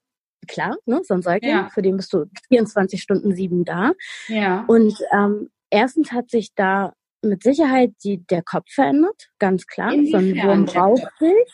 klar, 0.49 0.77
ne, 0.85 1.01
so 1.05 1.15
ein 1.15 1.23
Säugling, 1.23 1.51
ja. 1.51 1.69
für 1.73 1.83
den 1.83 1.97
bist 1.97 2.13
du 2.13 2.27
24 2.49 3.01
Stunden 3.01 3.35
sieben 3.35 3.65
da. 3.65 3.93
Ja. 4.27 4.65
Und 4.67 4.99
ähm, 5.13 5.51
erstens 5.71 6.13
hat 6.13 6.31
sich 6.31 6.55
da 6.55 6.93
mit 7.23 7.43
Sicherheit 7.43 7.93
die, 8.03 8.19
der 8.27 8.43
Kopf 8.43 8.69
verändert, 8.69 9.31
ganz 9.39 9.67
klar. 9.67 9.93
Inwiefern 9.93 10.21
so 10.21 10.29
ein 10.29 10.47
Wurm 10.47 10.65
braucht 10.67 11.09
dich. 11.21 11.53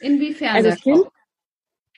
Inwiefern? 0.00 0.56
Also 0.56 0.70
das 0.70 0.80
kind, 0.80 1.04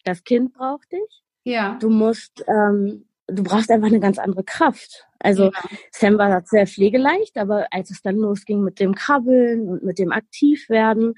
das 0.05 0.25
kind 0.25 0.53
braucht 0.53 0.91
dich. 0.93 1.23
Ja. 1.45 1.79
Du 1.81 1.91
musst, 1.91 2.45
ähm, 2.47 3.07
du 3.27 3.43
brauchst 3.43 3.71
einfach 3.71 3.89
eine 3.89 4.01
ganz 4.01 4.19
andere 4.19 4.45
Kraft. 4.45 5.07
Also 5.19 5.45
ja. 5.45 5.63
Sam 5.93 6.19
war 6.19 6.43
sehr 6.45 6.67
pflegeleicht, 6.67 7.37
aber 7.39 7.67
als 7.71 7.91
es 7.91 8.03
dann 8.03 8.17
losging 8.17 8.63
mit 8.63 8.81
dem 8.81 8.95
Krabbeln 8.95 9.69
und 9.69 9.85
mit 9.85 9.99
dem 9.99 10.13
Aktivwerden, 10.13 11.15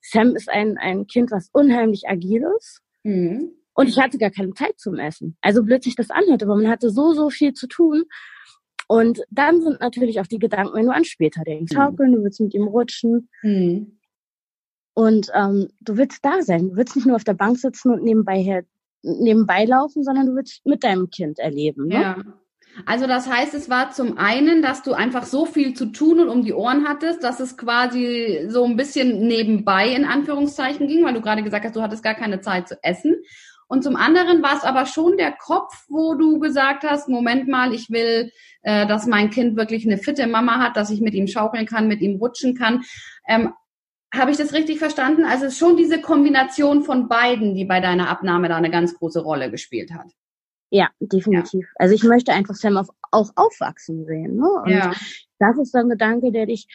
Sam 0.00 0.34
ist 0.34 0.48
ein, 0.48 0.78
ein 0.78 1.06
Kind, 1.06 1.30
was 1.30 1.48
unheimlich 1.52 2.08
agil 2.08 2.44
ist. 2.58 2.80
Mhm. 3.02 3.52
Und 3.74 3.88
ich 3.88 3.98
hatte 3.98 4.18
gar 4.18 4.30
keine 4.30 4.52
Zeit 4.54 4.78
zum 4.78 4.98
Essen. 4.98 5.36
Also 5.40 5.62
blöd 5.62 5.82
sich 5.82 5.94
das 5.94 6.10
anhörte, 6.10 6.44
aber 6.44 6.56
man 6.56 6.68
hatte 6.68 6.90
so, 6.90 7.12
so 7.12 7.30
viel 7.30 7.54
zu 7.54 7.66
tun. 7.66 8.04
Und 8.88 9.22
dann 9.30 9.62
sind 9.62 9.80
natürlich 9.80 10.20
auch 10.20 10.26
die 10.26 10.38
Gedanken, 10.38 10.74
wenn 10.74 10.86
du 10.86 10.92
an 10.92 11.04
später 11.04 11.42
denkst, 11.44 11.72
mhm. 11.72 11.76
schaukeln, 11.76 12.12
du 12.12 12.22
willst 12.22 12.40
mit 12.40 12.52
ihm 12.54 12.64
rutschen. 12.66 13.28
Mhm. 13.42 13.98
Und 14.94 15.28
ähm, 15.34 15.68
du 15.80 15.96
willst 15.96 16.24
da 16.24 16.42
sein. 16.42 16.70
Du 16.70 16.76
willst 16.76 16.96
nicht 16.96 17.06
nur 17.06 17.16
auf 17.16 17.24
der 17.24 17.34
Bank 17.34 17.58
sitzen 17.58 17.92
und 17.92 18.02
nebenbei 18.02 18.42
her, 18.42 18.64
nebenbei 19.02 19.64
laufen, 19.64 20.04
sondern 20.04 20.26
du 20.26 20.34
willst 20.34 20.64
mit 20.66 20.84
deinem 20.84 21.10
Kind 21.10 21.38
erleben. 21.38 21.86
Ne? 21.86 21.94
Ja. 21.94 22.16
Also 22.86 23.06
das 23.06 23.28
heißt, 23.28 23.54
es 23.54 23.68
war 23.68 23.90
zum 23.90 24.16
einen, 24.16 24.62
dass 24.62 24.82
du 24.82 24.94
einfach 24.94 25.24
so 25.24 25.44
viel 25.44 25.74
zu 25.74 25.86
tun 25.86 26.20
und 26.20 26.28
um 26.28 26.42
die 26.42 26.54
Ohren 26.54 26.88
hattest, 26.88 27.22
dass 27.22 27.38
es 27.38 27.56
quasi 27.58 28.46
so 28.48 28.64
ein 28.64 28.76
bisschen 28.76 29.26
nebenbei 29.26 29.88
in 29.88 30.04
Anführungszeichen 30.04 30.88
ging, 30.88 31.04
weil 31.04 31.14
du 31.14 31.20
gerade 31.20 31.42
gesagt 31.42 31.64
hast, 31.64 31.76
du 31.76 31.82
hattest 31.82 32.02
gar 32.02 32.14
keine 32.14 32.40
Zeit 32.40 32.68
zu 32.68 32.78
essen. 32.82 33.16
Und 33.68 33.82
zum 33.82 33.96
anderen 33.96 34.42
war 34.42 34.56
es 34.56 34.64
aber 34.64 34.84
schon 34.86 35.16
der 35.16 35.32
Kopf, 35.32 35.84
wo 35.88 36.14
du 36.14 36.38
gesagt 36.38 36.82
hast, 36.82 37.08
Moment 37.08 37.48
mal, 37.48 37.72
ich 37.72 37.90
will, 37.90 38.30
äh, 38.62 38.86
dass 38.86 39.06
mein 39.06 39.30
Kind 39.30 39.56
wirklich 39.56 39.86
eine 39.86 39.96
fitte 39.96 40.26
Mama 40.26 40.58
hat, 40.58 40.76
dass 40.76 40.90
ich 40.90 41.00
mit 41.00 41.14
ihm 41.14 41.26
schaukeln 41.26 41.66
kann, 41.66 41.88
mit 41.88 42.00
ihm 42.02 42.16
rutschen 42.16 42.54
kann. 42.54 42.82
Ähm, 43.26 43.52
habe 44.12 44.30
ich 44.30 44.36
das 44.36 44.52
richtig 44.52 44.78
verstanden? 44.78 45.24
Also 45.24 45.46
es 45.46 45.52
ist 45.52 45.58
schon 45.58 45.76
diese 45.76 46.00
Kombination 46.00 46.82
von 46.82 47.08
beiden, 47.08 47.54
die 47.54 47.64
bei 47.64 47.80
deiner 47.80 48.08
Abnahme 48.08 48.48
da 48.48 48.56
eine 48.56 48.70
ganz 48.70 48.94
große 48.94 49.20
Rolle 49.20 49.50
gespielt 49.50 49.92
hat. 49.92 50.12
Ja, 50.70 50.88
definitiv. 51.00 51.66
Ja. 51.66 51.72
Also 51.76 51.94
ich 51.94 52.02
möchte 52.02 52.32
einfach 52.32 52.54
Sam 52.54 52.76
auf, 52.76 52.88
auch 53.10 53.30
aufwachsen 53.36 54.06
sehen. 54.06 54.36
Ne? 54.36 54.48
Und 54.64 54.70
ja. 54.70 54.92
das 55.38 55.58
ist 55.58 55.72
so 55.72 55.78
ein 55.78 55.88
Gedanke, 55.88 56.32
der 56.32 56.46
dich, 56.46 56.66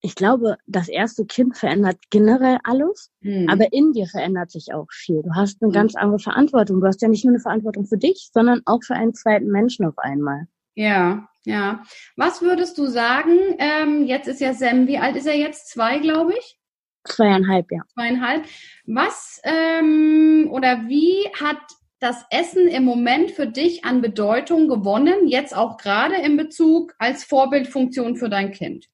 ich 0.00 0.14
glaube, 0.14 0.56
das 0.66 0.88
erste 0.88 1.24
Kind 1.26 1.56
verändert 1.56 1.98
generell 2.10 2.58
alles, 2.64 3.10
hm. 3.22 3.48
aber 3.48 3.72
in 3.72 3.92
dir 3.92 4.06
verändert 4.06 4.50
sich 4.50 4.72
auch 4.72 4.88
viel. 4.92 5.22
Du 5.22 5.34
hast 5.34 5.62
eine 5.62 5.68
hm. 5.68 5.74
ganz 5.74 5.94
andere 5.96 6.18
Verantwortung. 6.18 6.80
Du 6.80 6.86
hast 6.86 7.02
ja 7.02 7.08
nicht 7.08 7.24
nur 7.24 7.32
eine 7.32 7.40
Verantwortung 7.40 7.86
für 7.86 7.98
dich, 7.98 8.30
sondern 8.32 8.62
auch 8.66 8.82
für 8.84 8.94
einen 8.94 9.14
zweiten 9.14 9.48
Menschen 9.48 9.86
auf 9.86 9.98
einmal. 9.98 10.46
Ja, 10.74 11.28
ja. 11.44 11.82
Was 12.16 12.42
würdest 12.42 12.78
du 12.78 12.86
sagen? 12.86 13.36
Ähm, 13.58 14.04
jetzt 14.04 14.28
ist 14.28 14.40
ja 14.40 14.54
Sam, 14.54 14.86
wie 14.86 14.98
alt 14.98 15.16
ist 15.16 15.26
er 15.26 15.36
jetzt? 15.36 15.68
Zwei, 15.70 15.98
glaube 15.98 16.34
ich? 16.38 16.58
Zweieinhalb, 17.04 17.66
ja. 17.70 17.82
Zweieinhalb. 17.94 18.44
Was 18.86 19.40
ähm, 19.44 20.48
oder 20.50 20.88
wie 20.88 21.28
hat 21.40 21.58
das 22.00 22.24
Essen 22.30 22.68
im 22.68 22.84
Moment 22.84 23.32
für 23.32 23.46
dich 23.46 23.84
an 23.84 24.00
Bedeutung 24.00 24.68
gewonnen, 24.68 25.26
jetzt 25.26 25.56
auch 25.56 25.78
gerade 25.78 26.16
in 26.16 26.36
Bezug 26.36 26.94
als 26.98 27.24
Vorbildfunktion 27.24 28.16
für 28.16 28.28
dein 28.28 28.52
Kind? 28.52 28.86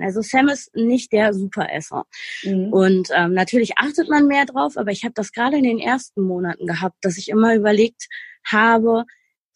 Also 0.00 0.20
Sam 0.20 0.48
ist 0.48 0.74
nicht 0.74 1.12
der 1.12 1.32
Superesser. 1.32 2.04
Mhm. 2.42 2.72
Und 2.72 3.08
ähm, 3.14 3.32
natürlich 3.32 3.72
achtet 3.76 4.08
man 4.08 4.26
mehr 4.26 4.44
drauf, 4.44 4.76
aber 4.76 4.90
ich 4.90 5.04
habe 5.04 5.14
das 5.14 5.32
gerade 5.32 5.56
in 5.56 5.64
den 5.64 5.78
ersten 5.78 6.22
Monaten 6.22 6.66
gehabt, 6.66 6.96
dass 7.02 7.18
ich 7.18 7.28
immer 7.28 7.54
überlegt 7.54 8.06
habe, 8.44 9.04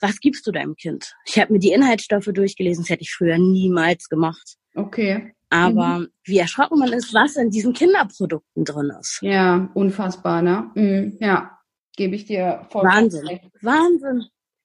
was 0.00 0.21
gibst 0.21 0.47
du 0.47 0.52
deinem 0.52 0.76
Kind? 0.76 1.14
Ich 1.26 1.38
habe 1.38 1.52
mir 1.52 1.59
die 1.59 1.73
Inhaltsstoffe 1.73 2.30
durchgelesen, 2.33 2.85
das 2.85 2.90
hätte 2.90 3.02
ich 3.02 3.12
früher 3.12 3.38
niemals 3.38 4.09
gemacht. 4.09 4.57
Okay. 4.75 5.35
Aber 5.50 5.99
mhm. 5.99 6.09
wie 6.25 6.38
erschrocken 6.38 6.78
man 6.78 6.92
ist, 6.92 7.12
was 7.12 7.37
in 7.37 7.50
diesen 7.50 7.73
Kinderprodukten 7.73 8.64
drin 8.64 8.92
ist. 9.00 9.19
Ja, 9.21 9.69
unfassbar, 9.75 10.42
ne? 10.42 10.71
Mhm. 10.75 11.19
Ja, 11.21 11.59
gebe 11.97 12.14
ich 12.14 12.25
dir 12.25 12.66
voll. 12.71 12.85
Wahnsinn. 12.85 13.26
Recht. 13.26 13.50
Wahnsinn. 13.61 14.25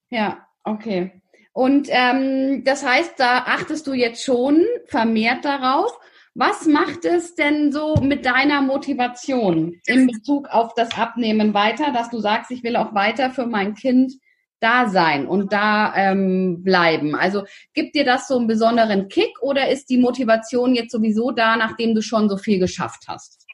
Ja, 0.09 0.45
okay. 0.63 1.21
Und 1.53 1.87
ähm, 1.89 2.63
das 2.65 2.85
heißt, 2.85 3.13
da 3.17 3.39
achtest 3.45 3.87
du 3.87 3.93
jetzt 3.93 4.23
schon 4.23 4.63
vermehrt 4.87 5.43
darauf. 5.43 5.97
Was 6.35 6.67
macht 6.67 7.05
es 7.05 7.33
denn 7.35 7.71
so 7.71 7.95
mit 7.95 8.25
deiner 8.25 8.61
Motivation 8.61 9.79
in 9.85 10.07
Bezug 10.07 10.49
auf 10.49 10.73
das 10.75 10.97
Abnehmen 10.97 11.53
weiter, 11.53 11.93
dass 11.93 12.09
du 12.09 12.19
sagst, 12.19 12.51
ich 12.51 12.61
will 12.61 12.75
auch 12.75 12.93
weiter 12.93 13.31
für 13.31 13.47
mein 13.47 13.73
Kind 13.73 14.13
da 14.59 14.89
sein 14.89 15.27
und 15.27 15.53
da 15.53 15.93
ähm, 15.95 16.63
bleiben? 16.63 17.15
Also 17.15 17.45
gibt 17.73 17.95
dir 17.95 18.05
das 18.05 18.27
so 18.27 18.37
einen 18.37 18.47
besonderen 18.47 19.07
Kick 19.07 19.41
oder 19.41 19.69
ist 19.69 19.89
die 19.89 19.97
Motivation 19.97 20.75
jetzt 20.75 20.91
sowieso 20.91 21.31
da, 21.31 21.55
nachdem 21.57 21.95
du 21.95 22.01
schon 22.01 22.29
so 22.29 22.37
viel 22.37 22.59
geschafft 22.59 23.05
hast? 23.07 23.45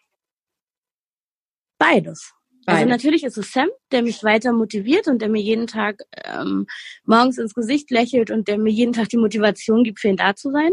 Beides. 1.78 2.34
Also 2.68 2.86
natürlich 2.86 3.24
ist 3.24 3.38
es 3.38 3.52
Sam, 3.52 3.70
der 3.92 4.04
mich 4.04 4.24
weiter 4.24 4.54
motiviert 4.54 5.08
und 5.08 5.22
der 5.22 5.30
mir 5.30 5.42
jeden 5.42 5.68
Tag 5.68 6.04
ähm, 6.24 6.68
morgens 7.06 7.38
ins 7.38 7.56
Gesicht 7.56 7.90
lächelt 7.90 8.30
und 8.30 8.48
der 8.48 8.58
mir 8.58 8.72
jeden 8.72 8.94
Tag 8.94 9.10
die 9.10 9.18
Motivation 9.18 9.84
gibt, 9.84 10.00
für 10.00 10.10
ihn 10.10 10.18
da 10.18 10.36
zu 10.36 10.52
sein. 10.52 10.72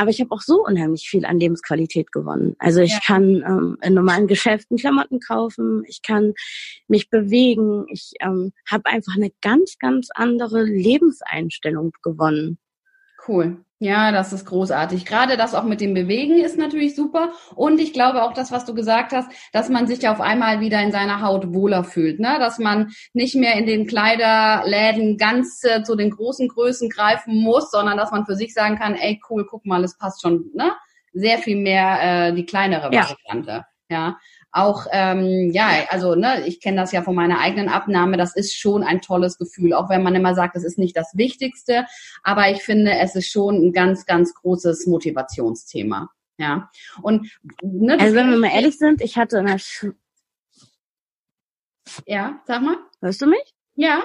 Aber 0.00 0.08
ich 0.08 0.18
habe 0.22 0.30
auch 0.30 0.40
so 0.40 0.64
unheimlich 0.64 1.10
viel 1.10 1.26
an 1.26 1.38
Lebensqualität 1.38 2.10
gewonnen. 2.10 2.56
Also 2.58 2.80
ich 2.80 2.92
ja. 2.92 3.00
kann 3.04 3.44
ähm, 3.46 3.76
in 3.82 3.92
normalen 3.92 4.28
Geschäften 4.28 4.78
Klamotten 4.78 5.20
kaufen, 5.20 5.82
ich 5.86 6.00
kann 6.00 6.32
mich 6.88 7.10
bewegen, 7.10 7.84
ich 7.90 8.12
ähm, 8.20 8.54
habe 8.66 8.86
einfach 8.86 9.14
eine 9.14 9.30
ganz, 9.42 9.76
ganz 9.78 10.08
andere 10.14 10.62
Lebenseinstellung 10.62 11.92
gewonnen. 12.02 12.56
Cool. 13.30 13.64
Ja, 13.78 14.10
das 14.10 14.32
ist 14.32 14.44
großartig. 14.44 15.06
Gerade 15.06 15.36
das 15.36 15.54
auch 15.54 15.62
mit 15.62 15.80
dem 15.80 15.94
Bewegen 15.94 16.38
ist 16.38 16.58
natürlich 16.58 16.96
super. 16.96 17.30
Und 17.54 17.80
ich 17.80 17.92
glaube 17.92 18.24
auch 18.24 18.34
das, 18.34 18.50
was 18.50 18.64
du 18.64 18.74
gesagt 18.74 19.12
hast, 19.12 19.30
dass 19.52 19.68
man 19.68 19.86
sich 19.86 20.06
auf 20.08 20.20
einmal 20.20 20.60
wieder 20.60 20.82
in 20.82 20.90
seiner 20.90 21.22
Haut 21.22 21.54
wohler 21.54 21.84
fühlt, 21.84 22.18
ne? 22.18 22.36
Dass 22.40 22.58
man 22.58 22.90
nicht 23.14 23.36
mehr 23.36 23.54
in 23.54 23.66
den 23.66 23.86
Kleiderläden 23.86 25.16
ganz 25.16 25.62
äh, 25.62 25.82
zu 25.84 25.94
den 25.94 26.10
großen 26.10 26.48
Größen 26.48 26.90
greifen 26.90 27.40
muss, 27.40 27.70
sondern 27.70 27.96
dass 27.96 28.10
man 28.10 28.26
für 28.26 28.34
sich 28.34 28.52
sagen 28.52 28.76
kann, 28.76 28.96
ey, 28.96 29.20
cool, 29.30 29.46
guck 29.48 29.64
mal, 29.64 29.84
es 29.84 29.96
passt 29.96 30.22
schon, 30.22 30.50
ne? 30.52 30.72
Sehr 31.12 31.38
viel 31.38 31.56
mehr 31.56 32.00
äh, 32.02 32.34
die 32.34 32.44
kleinere 32.44 32.90
Variante. 32.92 33.64
Ja. 33.88 33.96
ja 34.08 34.18
auch, 34.52 34.86
ähm, 34.90 35.50
ja, 35.52 35.68
also 35.90 36.14
ne, 36.14 36.46
ich 36.46 36.60
kenne 36.60 36.78
das 36.78 36.92
ja 36.92 37.02
von 37.02 37.14
meiner 37.14 37.38
eigenen 37.40 37.68
Abnahme, 37.68 38.16
das 38.16 38.34
ist 38.34 38.56
schon 38.56 38.82
ein 38.82 39.00
tolles 39.00 39.38
Gefühl, 39.38 39.72
auch 39.74 39.88
wenn 39.88 40.02
man 40.02 40.14
immer 40.14 40.34
sagt, 40.34 40.56
das 40.56 40.64
ist 40.64 40.78
nicht 40.78 40.96
das 40.96 41.12
Wichtigste, 41.14 41.86
aber 42.22 42.50
ich 42.50 42.62
finde, 42.62 42.92
es 42.98 43.14
ist 43.14 43.30
schon 43.30 43.56
ein 43.56 43.72
ganz, 43.72 44.06
ganz 44.06 44.34
großes 44.34 44.86
Motivationsthema. 44.86 46.10
Ja. 46.38 46.70
Und 47.02 47.30
ne, 47.62 47.98
also 48.00 48.14
wenn 48.16 48.30
wir 48.30 48.38
mal 48.38 48.50
ehrlich 48.52 48.78
sind, 48.78 49.02
ich 49.02 49.16
hatte 49.18 49.38
eine 49.38 49.58
Sch 49.58 49.86
Ja, 52.06 52.40
sag 52.46 52.62
mal. 52.62 52.76
Hörst 53.00 53.20
du 53.20 53.26
mich? 53.26 53.54
Ja. 53.74 54.02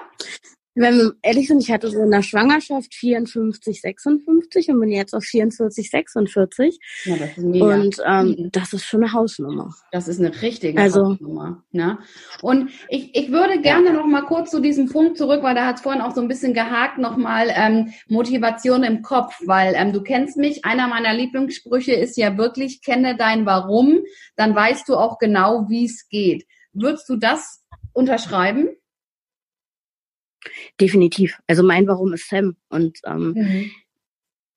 Wenn 0.78 0.98
wir 0.98 1.14
ehrlich 1.22 1.48
sind, 1.48 1.64
ich 1.64 1.72
hatte 1.72 1.90
so 1.90 2.02
in 2.02 2.12
der 2.12 2.22
Schwangerschaft 2.22 2.94
54, 2.94 3.80
56 3.80 4.70
und 4.70 4.82
bin 4.82 4.92
jetzt 4.92 5.14
auf 5.14 5.24
44, 5.24 5.90
46. 5.90 6.80
Ja, 7.06 7.16
das 7.16 7.38
ist 7.38 7.46
mega. 7.46 7.66
Und 7.66 7.98
ähm, 8.06 8.28
mhm. 8.28 8.52
das 8.52 8.74
ist 8.74 8.86
schon 8.86 9.02
eine 9.02 9.14
Hausnummer. 9.14 9.74
Das 9.94 10.10
ist 10.10 10.20
eine 10.20 10.42
richtige 10.42 10.80
also, 10.82 11.12
Hausnummer. 11.12 11.64
Ne? 11.72 11.98
Und 12.42 12.72
ich, 12.90 13.16
ich 13.16 13.32
würde 13.32 13.62
gerne 13.62 13.94
noch 13.94 14.06
mal 14.06 14.24
kurz 14.24 14.52
zu 14.52 14.60
diesem 14.60 14.90
Punkt 14.90 15.18
zurück, 15.18 15.44
weil 15.44 15.56
da 15.56 15.66
hat 15.66 15.78
es 15.78 15.82
vorhin 15.82 16.02
auch 16.02 16.14
so 16.14 16.20
ein 16.20 16.28
bisschen 16.28 16.54
gehakt, 16.54 16.98
noch 16.98 17.16
mal 17.16 17.48
ähm, 17.56 17.94
Motivation 18.10 18.84
im 18.84 19.02
Kopf, 19.02 19.34
weil 19.46 19.76
ähm, 19.78 19.94
du 19.94 20.04
kennst 20.04 20.36
mich. 20.36 20.66
Einer 20.66 20.90
meiner 20.90 21.14
Lieblingssprüche 21.14 21.94
ist 21.94 22.18
ja 22.18 22.38
wirklich, 22.38 22.82
kenne 22.82 23.16
dein 23.16 23.46
Warum, 23.46 24.00
dann 24.36 24.54
weißt 24.54 24.90
du 24.90 24.98
auch 24.98 25.20
genau, 25.20 25.70
wie 25.70 25.86
es 25.86 26.10
geht. 26.10 26.46
Würdest 26.74 27.08
du 27.08 27.16
das 27.16 27.64
unterschreiben? 27.94 28.76
Definitiv. 30.80 31.40
Also 31.48 31.64
mein 31.64 31.88
Warum 31.88 32.14
ist 32.14 32.30
Sam. 32.30 32.56
Und 32.70 33.00
ähm, 33.06 33.34
mhm. 33.36 33.72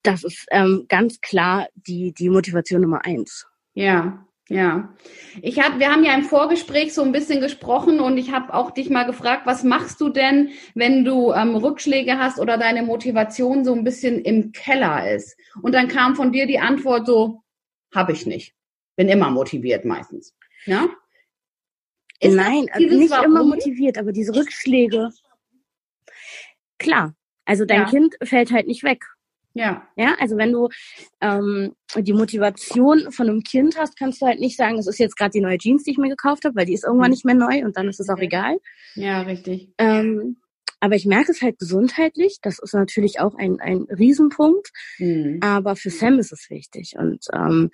das 0.02 0.24
ist 0.24 0.46
ähm, 0.50 0.86
ganz 0.88 1.20
klar 1.20 1.68
die, 1.74 2.12
die 2.12 2.28
Motivation 2.30 2.82
Nummer 2.82 3.04
eins. 3.04 3.46
Ja, 3.74 4.26
ja. 4.48 4.94
Ich 5.42 5.60
hab, 5.60 5.78
wir 5.78 5.90
haben 5.90 6.04
ja 6.04 6.14
im 6.14 6.22
Vorgespräch 6.22 6.94
so 6.94 7.02
ein 7.02 7.12
bisschen 7.12 7.40
gesprochen 7.40 8.00
und 8.00 8.16
ich 8.16 8.32
habe 8.32 8.54
auch 8.54 8.70
dich 8.70 8.88
mal 8.88 9.04
gefragt, 9.04 9.42
was 9.44 9.62
machst 9.62 10.00
du 10.00 10.08
denn, 10.08 10.50
wenn 10.74 11.04
du 11.04 11.32
ähm, 11.32 11.54
Rückschläge 11.54 12.18
hast 12.18 12.38
oder 12.38 12.56
deine 12.56 12.82
Motivation 12.82 13.64
so 13.64 13.74
ein 13.74 13.84
bisschen 13.84 14.22
im 14.22 14.52
Keller 14.52 15.14
ist? 15.14 15.36
Und 15.60 15.74
dann 15.74 15.88
kam 15.88 16.16
von 16.16 16.32
dir 16.32 16.46
die 16.46 16.58
Antwort 16.58 17.06
so, 17.06 17.42
habe 17.94 18.12
ich 18.12 18.24
nicht. 18.24 18.54
Bin 18.96 19.08
immer 19.08 19.30
motiviert 19.30 19.84
meistens. 19.84 20.34
Ja? 20.64 20.88
Ist 22.20 22.34
Nein, 22.34 22.66
nicht 22.78 23.10
Warum? 23.10 23.26
immer 23.26 23.44
motiviert, 23.44 23.98
aber 23.98 24.12
diese 24.12 24.34
Rückschläge, 24.34 25.10
klar. 26.78 27.14
Also 27.44 27.64
dein 27.64 27.82
ja. 27.82 27.88
Kind 27.88 28.16
fällt 28.22 28.52
halt 28.52 28.66
nicht 28.66 28.82
weg. 28.82 29.04
Ja. 29.54 29.88
Ja, 29.96 30.14
also 30.20 30.36
wenn 30.36 30.52
du 30.52 30.68
ähm, 31.20 31.74
die 31.96 32.12
Motivation 32.12 33.10
von 33.10 33.28
einem 33.28 33.42
Kind 33.42 33.76
hast, 33.78 33.98
kannst 33.98 34.22
du 34.22 34.26
halt 34.26 34.38
nicht 34.38 34.56
sagen, 34.56 34.78
es 34.78 34.86
ist 34.86 34.98
jetzt 34.98 35.16
gerade 35.16 35.30
die 35.30 35.40
neue 35.40 35.58
Jeans, 35.58 35.82
die 35.82 35.90
ich 35.90 35.98
mir 35.98 36.10
gekauft 36.10 36.44
habe, 36.44 36.54
weil 36.54 36.66
die 36.66 36.74
ist 36.74 36.84
irgendwann 36.84 37.08
mhm. 37.08 37.12
nicht 37.12 37.24
mehr 37.24 37.34
neu 37.34 37.64
und 37.64 37.76
dann 37.76 37.88
ist 37.88 38.00
es 38.00 38.08
auch 38.08 38.18
egal. 38.18 38.58
Ja, 38.94 39.22
richtig. 39.22 39.70
Ähm, 39.78 40.36
aber 40.80 40.94
ich 40.94 41.06
merke 41.06 41.32
es 41.32 41.42
halt 41.42 41.58
gesundheitlich. 41.58 42.38
Das 42.42 42.58
ist 42.58 42.74
natürlich 42.74 43.18
auch 43.20 43.34
ein, 43.34 43.60
ein 43.60 43.86
Riesenpunkt. 43.90 44.70
Mhm. 44.98 45.40
Aber 45.42 45.74
für 45.74 45.90
Sam 45.90 46.18
ist 46.18 46.32
es 46.32 46.50
wichtig. 46.50 46.94
Und 46.96 47.26
ähm, 47.32 47.70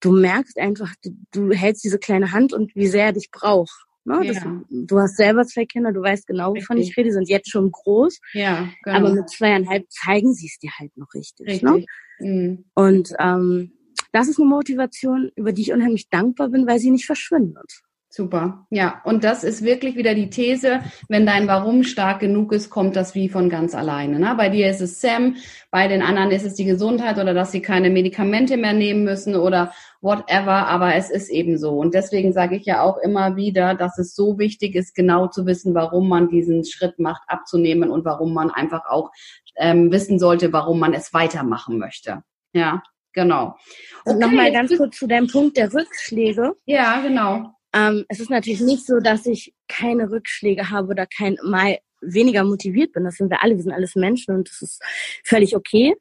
du 0.00 0.12
merkst 0.12 0.58
einfach, 0.58 0.92
du, 1.02 1.10
du 1.32 1.52
hältst 1.52 1.84
diese 1.84 1.98
kleine 1.98 2.32
Hand 2.32 2.52
und 2.52 2.74
wie 2.74 2.88
sehr 2.88 3.06
er 3.06 3.12
dich 3.12 3.30
braucht. 3.30 3.86
Ne? 4.04 4.20
Ja. 4.24 4.32
Das, 4.32 4.44
du 4.70 4.98
hast 4.98 5.16
selber 5.16 5.44
zwei 5.44 5.64
Kinder, 5.64 5.92
du 5.92 6.02
weißt 6.02 6.26
genau, 6.26 6.54
wovon 6.54 6.76
richtig. 6.76 6.90
ich 6.90 6.96
rede, 6.96 7.08
die 7.08 7.12
sind 7.12 7.28
jetzt 7.28 7.50
schon 7.50 7.70
groß. 7.70 8.18
Ja, 8.32 8.68
genau. 8.82 8.98
Aber 8.98 9.12
mit 9.14 9.30
zweieinhalb 9.30 9.86
zeigen 9.90 10.34
sie 10.34 10.46
es 10.46 10.58
dir 10.58 10.70
halt 10.78 10.96
noch 10.96 11.14
richtig. 11.14 11.62
Ne? 11.62 11.74
richtig. 11.74 11.86
Ne? 12.18 12.28
Mhm. 12.28 12.64
Und 12.74 13.12
ähm, 13.18 13.72
das 14.12 14.28
ist 14.28 14.38
eine 14.38 14.48
Motivation, 14.48 15.30
über 15.36 15.52
die 15.52 15.62
ich 15.62 15.72
unheimlich 15.72 16.08
dankbar 16.10 16.48
bin, 16.48 16.66
weil 16.66 16.78
sie 16.78 16.90
nicht 16.90 17.06
verschwindet. 17.06 17.82
Super. 18.14 18.66
Ja, 18.68 19.00
und 19.06 19.24
das 19.24 19.42
ist 19.42 19.64
wirklich 19.64 19.96
wieder 19.96 20.14
die 20.14 20.28
These, 20.28 20.80
wenn 21.08 21.24
dein 21.24 21.48
Warum 21.48 21.82
stark 21.82 22.20
genug 22.20 22.52
ist, 22.52 22.68
kommt 22.68 22.94
das 22.94 23.14
wie 23.14 23.30
von 23.30 23.48
ganz 23.48 23.74
alleine. 23.74 24.18
Ne? 24.20 24.34
Bei 24.36 24.50
dir 24.50 24.68
ist 24.68 24.82
es 24.82 25.00
Sam, 25.00 25.36
bei 25.70 25.88
den 25.88 26.02
anderen 26.02 26.30
ist 26.30 26.44
es 26.44 26.52
die 26.52 26.66
Gesundheit 26.66 27.16
oder 27.16 27.32
dass 27.32 27.52
sie 27.52 27.62
keine 27.62 27.88
Medikamente 27.88 28.58
mehr 28.58 28.74
nehmen 28.74 29.04
müssen 29.04 29.34
oder 29.34 29.72
whatever, 30.02 30.66
aber 30.66 30.94
es 30.94 31.08
ist 31.08 31.30
eben 31.30 31.56
so. 31.56 31.70
Und 31.78 31.94
deswegen 31.94 32.34
sage 32.34 32.56
ich 32.56 32.66
ja 32.66 32.82
auch 32.82 32.98
immer 32.98 33.36
wieder, 33.36 33.74
dass 33.74 33.96
es 33.96 34.14
so 34.14 34.38
wichtig 34.38 34.74
ist, 34.74 34.94
genau 34.94 35.28
zu 35.28 35.46
wissen, 35.46 35.74
warum 35.74 36.06
man 36.06 36.28
diesen 36.28 36.66
Schritt 36.66 36.98
macht, 36.98 37.22
abzunehmen 37.28 37.88
und 37.88 38.04
warum 38.04 38.34
man 38.34 38.50
einfach 38.50 38.84
auch 38.90 39.10
ähm, 39.56 39.90
wissen 39.90 40.18
sollte, 40.18 40.52
warum 40.52 40.78
man 40.78 40.92
es 40.92 41.14
weitermachen 41.14 41.78
möchte. 41.78 42.22
Ja, 42.52 42.82
genau. 43.14 43.56
Und 44.04 44.16
okay, 44.16 44.26
nochmal 44.26 44.52
ganz 44.52 44.76
kurz 44.76 44.98
zu 44.98 45.06
deinem 45.06 45.28
Punkt 45.28 45.56
der 45.56 45.72
Rückschläge. 45.72 46.56
Ja, 46.66 47.00
genau. 47.00 47.54
Ähm, 47.74 48.04
es 48.08 48.20
ist 48.20 48.30
natürlich 48.30 48.60
nicht 48.60 48.86
so, 48.86 49.00
dass 49.00 49.26
ich 49.26 49.54
keine 49.68 50.10
Rückschläge 50.10 50.70
habe 50.70 50.88
oder 50.88 51.06
kein 51.06 51.36
mal 51.42 51.78
weniger 52.00 52.44
motiviert 52.44 52.92
bin. 52.92 53.04
Das 53.04 53.16
sind 53.16 53.30
wir 53.30 53.42
alle. 53.42 53.56
Wir 53.56 53.62
sind 53.62 53.72
alles 53.72 53.94
Menschen 53.94 54.34
und 54.34 54.48
das 54.48 54.60
ist 54.60 54.82
völlig 55.24 55.56
okay. 55.56 55.94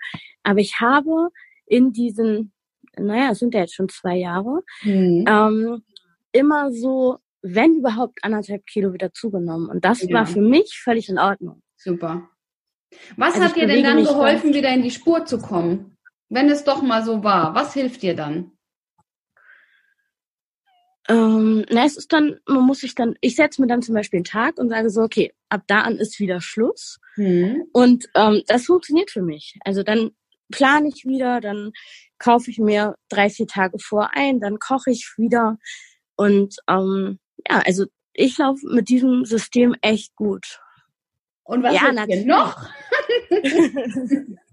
Aber 0.44 0.60
ich 0.60 0.80
habe 0.80 1.30
in 1.66 1.94
diesen, 1.94 2.51
naja, 2.98 3.32
es 3.32 3.40
sind 3.40 3.54
ja 3.54 3.62
jetzt 3.62 3.75
schon 3.75 3.90
zwei 3.90 4.18
Jahre, 4.18 4.62
mhm. 4.84 5.25
ähm, 5.28 5.84
immer 6.32 6.72
so, 6.72 7.20
wenn 7.42 7.75
überhaupt, 7.75 8.20
anderthalb 8.24 8.66
Kilo 8.66 8.94
wieder 8.94 9.13
zugenommen. 9.13 9.70
Und 9.70 9.86
das 9.86 10.01
ja. 10.01 10.13
war 10.13 10.25
für 10.25 10.42
mich 10.42 10.80
völlig 10.84 11.10
in 11.10 11.18
Ordnung. 11.18 11.62
Super. 11.78 12.30
Was 13.16 13.36
also 13.36 13.46
hat 13.46 13.56
dir 13.56 13.68
denn 13.68 13.84
dann 13.84 14.04
geholfen, 14.04 14.54
wieder 14.54 14.74
in 14.74 14.84
die 14.84 14.92
Spur 14.92 15.25
zu 15.25 15.40
kommen? 15.40 15.98
Wenn 16.30 16.50
es 16.50 16.63
doch 16.63 16.82
mal 16.82 17.04
so 17.04 17.24
war, 17.24 17.56
was 17.56 17.74
hilft 17.74 18.01
dir 18.01 18.16
dann? 18.16 18.51
Ähm, 21.12 21.65
na, 21.70 21.86
es 21.86 21.98
ist 21.98 22.13
dann, 22.13 22.39
man 22.48 22.63
muss 22.63 22.80
sich 22.80 22.96
dann, 22.96 23.15
ich 23.20 23.36
setze 23.36 23.62
mir 23.62 23.68
dann 23.68 23.82
zum 23.82 23.96
Beispiel 23.96 24.20
einen 24.20 24.24
Tag 24.24 24.58
und 24.58 24.70
sage 24.70 24.89
so, 24.89 25.01
okay, 25.01 25.34
ab 25.50 25.63
da 25.68 25.82
an 25.82 25.98
ist 25.98 26.22
wieder 26.22 26.39
Schluss. 26.39 27.00
Mhm. 27.18 27.65
Und 27.74 28.08
ähm, 28.15 28.44
das 28.48 28.65
funktioniert 28.65 29.12
für 29.12 29.22
mich. 29.22 29.58
Also 29.65 29.84
dann 29.84 30.12
plane 30.51 30.88
ich 30.88 31.03
wieder, 31.06 31.41
dann 31.41 31.74
kaufe 32.18 32.50
ich 32.50 32.60
mir 32.60 32.96
drei, 33.10 33.30
vier 33.30 33.48
Tage 33.48 33.77
vor 33.77 34.12
ein, 34.13 34.39
dann 34.39 34.58
koche 34.58 34.91
ich 34.91 35.12
wieder. 35.18 35.58
Und 36.15 36.56
ähm, 36.70 37.20
ja, 37.50 37.62
also 37.65 37.88
ich 38.13 38.38
laufe 38.38 38.65
mit 38.68 38.88
diesem 38.88 39.25
System 39.25 39.75
echt 39.82 40.15
gut. 40.15 40.62
Und 41.44 41.62
was 41.62 41.74
ja, 41.74 41.91
noch? 41.91 42.70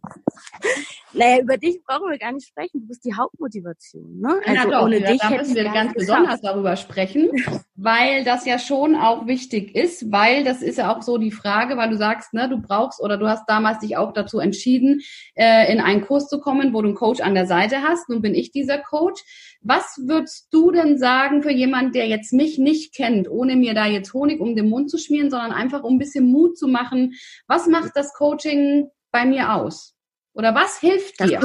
naja, 1.13 1.41
über 1.41 1.57
dich 1.57 1.83
brauchen 1.85 2.11
wir 2.11 2.19
gar 2.19 2.33
nicht 2.33 2.49
sprechen. 2.49 2.81
Du 2.81 2.87
bist 2.87 3.05
die 3.05 3.15
Hauptmotivation. 3.15 4.21
Ne? 4.21 4.41
Also 4.45 4.63
Na 4.65 4.71
doch, 4.71 4.85
ohne 4.85 5.01
ja, 5.01 5.11
dich 5.11 5.21
da 5.21 5.31
müssen 5.31 5.55
wir 5.55 5.65
ganz 5.65 5.95
besonders 5.95 6.41
darüber 6.41 6.77
sprechen, 6.77 7.31
weil 7.77 8.25
das 8.25 8.45
ja 8.45 8.59
schon 8.59 8.95
auch 8.95 9.27
wichtig 9.27 9.75
ist, 9.75 10.13
weil 10.13 10.45
das 10.45 10.63
ist 10.63 10.79
ja 10.79 10.95
auch 10.95 11.03
so 11.03 11.17
die 11.17 11.31
Frage, 11.31 11.77
weil 11.77 11.91
du 11.91 11.97
sagst, 11.97 12.35
ne, 12.35 12.49
du 12.49 12.61
brauchst 12.61 13.01
oder 13.01 13.17
du 13.17 13.27
hast 13.29 13.49
damals 13.49 13.79
dich 13.81 13.97
auch 13.97 14.13
dazu 14.13 14.39
entschieden, 14.39 15.01
äh, 15.35 15.73
in 15.73 15.81
einen 15.81 16.03
Kurs 16.03 16.29
zu 16.29 16.41
kommen, 16.41 16.75
wo 16.75 16.83
du 16.83 16.89
einen 16.89 16.97
Coach 16.97 17.21
an 17.21 17.35
der 17.35 17.47
Seite 17.47 17.83
hast. 17.83 18.09
Nun 18.09 18.21
bin 18.21 18.35
ich 18.35 18.51
dieser 18.51 18.79
Coach. 18.79 19.23
Was 19.63 20.01
würdest 20.07 20.49
du 20.53 20.71
denn 20.71 20.99
sagen 20.99 21.43
für 21.43 21.53
jemanden, 21.53 21.93
der 21.93 22.07
jetzt 22.07 22.33
mich 22.33 22.59
nicht 22.59 22.95
kennt, 22.95 23.29
ohne 23.31 23.57
mir 23.57 23.75
da 23.75 23.87
jetzt 23.87 24.13
Honig 24.13 24.41
um 24.41 24.55
den 24.55 24.69
Mund 24.69 24.91
zu 24.91 24.99
schmieren, 24.99 25.31
sondern 25.31 25.53
einfach 25.53 25.83
um 25.83 25.95
ein 25.95 25.99
bisschen 25.99 26.27
Mut 26.27 26.57
zu 26.57 26.69
machen? 26.69 27.15
Was 27.47 27.67
macht 27.67 27.93
das 27.95 28.13
Coaching 28.15 28.89
bei 29.11 29.25
mir 29.25 29.55
aus? 29.55 29.98
Oder 30.39 30.55
was 30.55 30.79
hilft 30.79 31.21
dir? 31.21 31.41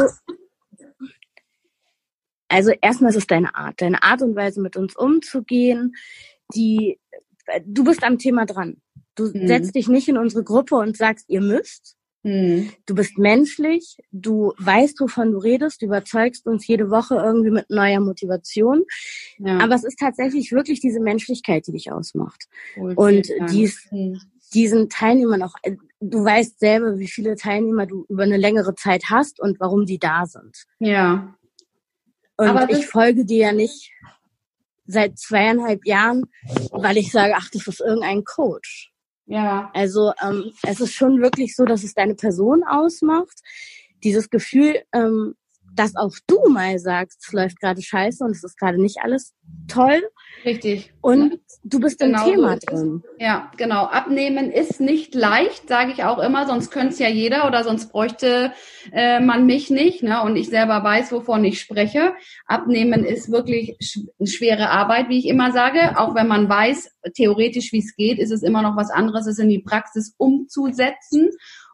also 2.47 2.71
erstmal 2.79 3.09
ist 3.09 3.17
es 3.17 3.27
deine 3.27 3.55
Art, 3.55 3.81
deine 3.81 4.03
Art 4.03 4.21
und 4.21 4.35
Weise 4.35 4.61
mit 4.61 4.77
uns 4.77 4.95
umzugehen, 4.95 5.95
die 6.53 6.99
du 7.65 7.83
bist 7.83 8.03
am 8.03 8.19
Thema 8.19 8.45
dran. 8.45 8.77
Du 9.15 9.25
mhm. 9.25 9.47
setzt 9.47 9.75
dich 9.75 9.87
nicht 9.87 10.07
in 10.07 10.17
unsere 10.17 10.43
Gruppe 10.43 10.75
und 10.75 10.95
sagst, 10.95 11.25
ihr 11.27 11.41
müsst. 11.41 11.97
Mhm. 12.21 12.69
Du 12.85 12.95
bist 12.95 13.17
menschlich, 13.17 13.97
du 14.11 14.53
weißt, 14.57 14.99
wovon 15.01 15.31
du 15.31 15.39
redest, 15.39 15.81
du 15.81 15.87
überzeugst 15.87 16.45
uns 16.47 16.65
jede 16.67 16.89
Woche 16.89 17.15
irgendwie 17.15 17.51
mit 17.51 17.69
neuer 17.69 17.99
Motivation. 17.99 18.83
Ja. 19.39 19.57
Aber 19.59 19.75
es 19.75 19.83
ist 19.83 19.99
tatsächlich 19.99 20.51
wirklich 20.51 20.79
diese 20.79 21.01
Menschlichkeit, 21.01 21.67
die 21.67 21.73
dich 21.73 21.91
ausmacht. 21.91 22.45
Okay, 22.77 22.93
und 22.95 23.27
dies, 23.51 23.87
mhm. 23.91 24.21
Diesen 24.53 24.89
Teilnehmern 24.89 25.43
auch, 25.43 25.55
du 25.99 26.23
weißt 26.23 26.59
selber, 26.59 26.97
wie 26.99 27.07
viele 27.07 27.35
Teilnehmer 27.35 27.85
du 27.85 28.05
über 28.09 28.23
eine 28.23 28.37
längere 28.37 28.75
Zeit 28.75 29.05
hast 29.09 29.39
und 29.39 29.59
warum 29.59 29.85
die 29.85 29.99
da 29.99 30.25
sind. 30.25 30.65
Ja. 30.79 31.35
Und 32.37 32.47
Aber 32.47 32.69
ich 32.69 32.87
folge 32.87 33.25
dir 33.25 33.37
ja 33.37 33.51
nicht 33.51 33.91
seit 34.85 35.17
zweieinhalb 35.17 35.85
Jahren, 35.85 36.25
weil 36.71 36.97
ich 36.97 37.11
sage, 37.11 37.33
ach, 37.37 37.49
das 37.51 37.67
ist 37.67 37.79
irgendein 37.79 38.23
Coach. 38.23 38.91
Ja. 39.25 39.71
Also 39.73 40.11
ähm, 40.21 40.51
es 40.63 40.81
ist 40.81 40.93
schon 40.93 41.21
wirklich 41.21 41.55
so, 41.55 41.65
dass 41.65 41.83
es 41.83 41.93
deine 41.93 42.15
Person 42.15 42.63
ausmacht. 42.63 43.39
Dieses 44.03 44.29
Gefühl, 44.29 44.81
ähm, 44.91 45.35
dass 45.75 45.95
auch 45.95 46.15
du 46.27 46.49
mal 46.49 46.79
sagst, 46.79 47.23
es 47.25 47.33
läuft 47.33 47.59
gerade 47.59 47.81
scheiße 47.81 48.23
und 48.23 48.31
es 48.31 48.43
ist 48.43 48.57
gerade 48.57 48.81
nicht 48.81 48.97
alles 49.01 49.33
toll. 49.67 50.01
Richtig. 50.45 50.93
Und 51.01 51.39
du 51.63 51.79
bist 51.79 51.99
genau 51.99 52.25
im 52.25 52.35
Thema 52.35 52.53
so 52.53 52.59
drin. 52.65 53.03
Ja, 53.19 53.51
genau. 53.57 53.85
Abnehmen 53.85 54.51
ist 54.51 54.79
nicht 54.79 55.15
leicht, 55.15 55.67
sage 55.67 55.91
ich 55.91 56.03
auch 56.03 56.19
immer, 56.19 56.45
sonst 56.45 56.71
könnte 56.71 56.93
es 56.93 56.99
ja 56.99 57.09
jeder 57.09 57.47
oder 57.47 57.63
sonst 57.63 57.91
bräuchte 57.91 58.53
äh, 58.91 59.19
man 59.19 59.45
mich 59.45 59.69
nicht. 59.69 60.03
Ne? 60.03 60.21
Und 60.21 60.35
ich 60.35 60.49
selber 60.49 60.83
weiß, 60.83 61.11
wovon 61.11 61.43
ich 61.45 61.59
spreche. 61.59 62.13
Abnehmen 62.45 63.05
ist 63.05 63.31
wirklich 63.31 63.75
sch 63.79 63.99
schwere 64.23 64.69
Arbeit, 64.69 65.09
wie 65.09 65.19
ich 65.19 65.27
immer 65.27 65.51
sage. 65.51 65.97
Auch 65.97 66.15
wenn 66.15 66.27
man 66.27 66.49
weiß, 66.49 66.89
theoretisch, 67.15 67.71
wie 67.71 67.79
es 67.79 67.95
geht, 67.95 68.19
ist 68.19 68.31
es 68.31 68.43
immer 68.43 68.61
noch 68.61 68.75
was 68.75 68.89
anderes, 68.89 69.27
es 69.27 69.39
in 69.39 69.49
die 69.49 69.61
Praxis 69.61 70.13
umzusetzen. 70.17 71.29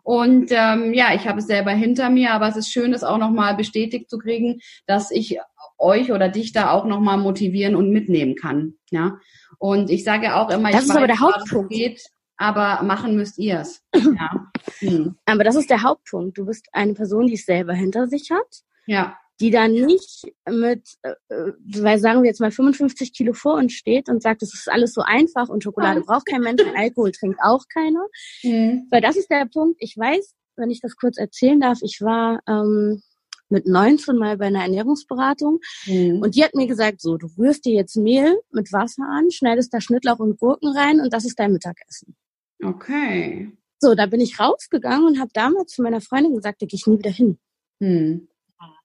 Und 0.09 0.47
ähm, 0.49 0.95
ja, 0.95 1.13
ich 1.13 1.27
habe 1.27 1.37
es 1.37 1.45
selber 1.45 1.69
hinter 1.69 2.09
mir, 2.09 2.31
aber 2.31 2.47
es 2.47 2.55
ist 2.55 2.71
schön, 2.71 2.91
das 2.91 3.03
auch 3.03 3.19
nochmal 3.19 3.55
bestätigt 3.55 4.09
zu 4.09 4.17
kriegen, 4.17 4.59
dass 4.87 5.11
ich 5.11 5.37
euch 5.77 6.11
oder 6.11 6.29
dich 6.29 6.51
da 6.51 6.71
auch 6.71 6.85
nochmal 6.85 7.19
motivieren 7.19 7.75
und 7.75 7.91
mitnehmen 7.91 8.33
kann. 8.33 8.73
Ja. 8.89 9.19
Und 9.59 9.91
ich 9.91 10.03
sage 10.03 10.35
auch 10.35 10.49
immer, 10.49 10.71
das 10.71 10.81
ich 10.81 10.87
ist 10.87 10.89
weiß, 10.89 10.97
aber 10.97 11.05
der 11.05 11.19
Hauptpunkt. 11.19 11.69
Geht, 11.71 12.01
aber 12.37 12.81
machen 12.81 13.17
müsst 13.17 13.37
ihr 13.37 13.59
es. 13.59 13.83
Ja. 13.93 14.51
Hm. 14.79 15.15
Aber 15.27 15.43
das 15.43 15.55
ist 15.55 15.69
der 15.69 15.83
Hauptpunkt. 15.83 16.39
Du 16.39 16.47
bist 16.47 16.69
eine 16.71 16.95
Person, 16.95 17.27
die 17.27 17.35
es 17.35 17.45
selber 17.45 17.73
hinter 17.73 18.07
sich 18.07 18.31
hat. 18.31 18.63
Ja 18.87 19.15
die 19.39 19.51
dann 19.51 19.71
nicht 19.71 20.23
mit, 20.49 20.87
äh, 21.03 21.13
weil 21.29 21.99
sagen 21.99 22.21
wir 22.21 22.29
jetzt 22.29 22.41
mal 22.41 22.51
55 22.51 23.13
Kilo 23.13 23.33
vor 23.33 23.55
uns 23.55 23.73
steht 23.73 24.09
und 24.09 24.21
sagt, 24.21 24.43
es 24.43 24.53
ist 24.53 24.69
alles 24.69 24.93
so 24.93 25.01
einfach 25.01 25.49
und 25.49 25.63
Schokolade 25.63 26.01
braucht 26.01 26.25
kein 26.25 26.41
Mensch 26.41 26.61
und 26.61 26.75
Alkohol 26.75 27.11
trinkt 27.11 27.39
auch 27.41 27.63
keiner. 27.73 28.05
Mhm. 28.43 28.87
Weil 28.91 29.01
das 29.01 29.15
ist 29.15 29.29
der 29.29 29.45
Punkt. 29.45 29.77
Ich 29.79 29.95
weiß, 29.97 30.33
wenn 30.57 30.69
ich 30.69 30.81
das 30.81 30.95
kurz 30.95 31.17
erzählen 31.17 31.59
darf, 31.59 31.79
ich 31.81 32.01
war 32.01 32.41
ähm, 32.47 33.01
mit 33.49 33.65
19 33.65 34.15
mal 34.15 34.37
bei 34.37 34.45
einer 34.45 34.61
Ernährungsberatung 34.61 35.59
mhm. 35.85 36.21
und 36.21 36.35
die 36.35 36.43
hat 36.43 36.55
mir 36.55 36.67
gesagt, 36.67 37.01
so, 37.01 37.17
du 37.17 37.27
rührst 37.37 37.65
dir 37.65 37.73
jetzt 37.73 37.95
Mehl 37.95 38.39
mit 38.51 38.71
Wasser 38.71 39.03
an, 39.03 39.31
schneidest 39.31 39.73
da 39.73 39.81
Schnittlauch 39.81 40.19
und 40.19 40.39
Gurken 40.39 40.75
rein 40.75 40.99
und 40.99 41.13
das 41.13 41.25
ist 41.25 41.39
dein 41.39 41.51
Mittagessen. 41.51 42.15
Okay. 42.63 43.51
So, 43.79 43.95
da 43.95 44.05
bin 44.05 44.19
ich 44.19 44.39
rausgegangen 44.39 45.07
und 45.07 45.19
habe 45.19 45.31
damals 45.33 45.71
zu 45.71 45.81
meiner 45.81 46.01
Freundin 46.01 46.35
gesagt, 46.35 46.61
da 46.61 46.65
gehe 46.65 46.77
ich 46.77 46.85
nie 46.85 46.99
wieder 46.99 47.11
hin. 47.11 47.39
Mhm. 47.79 48.28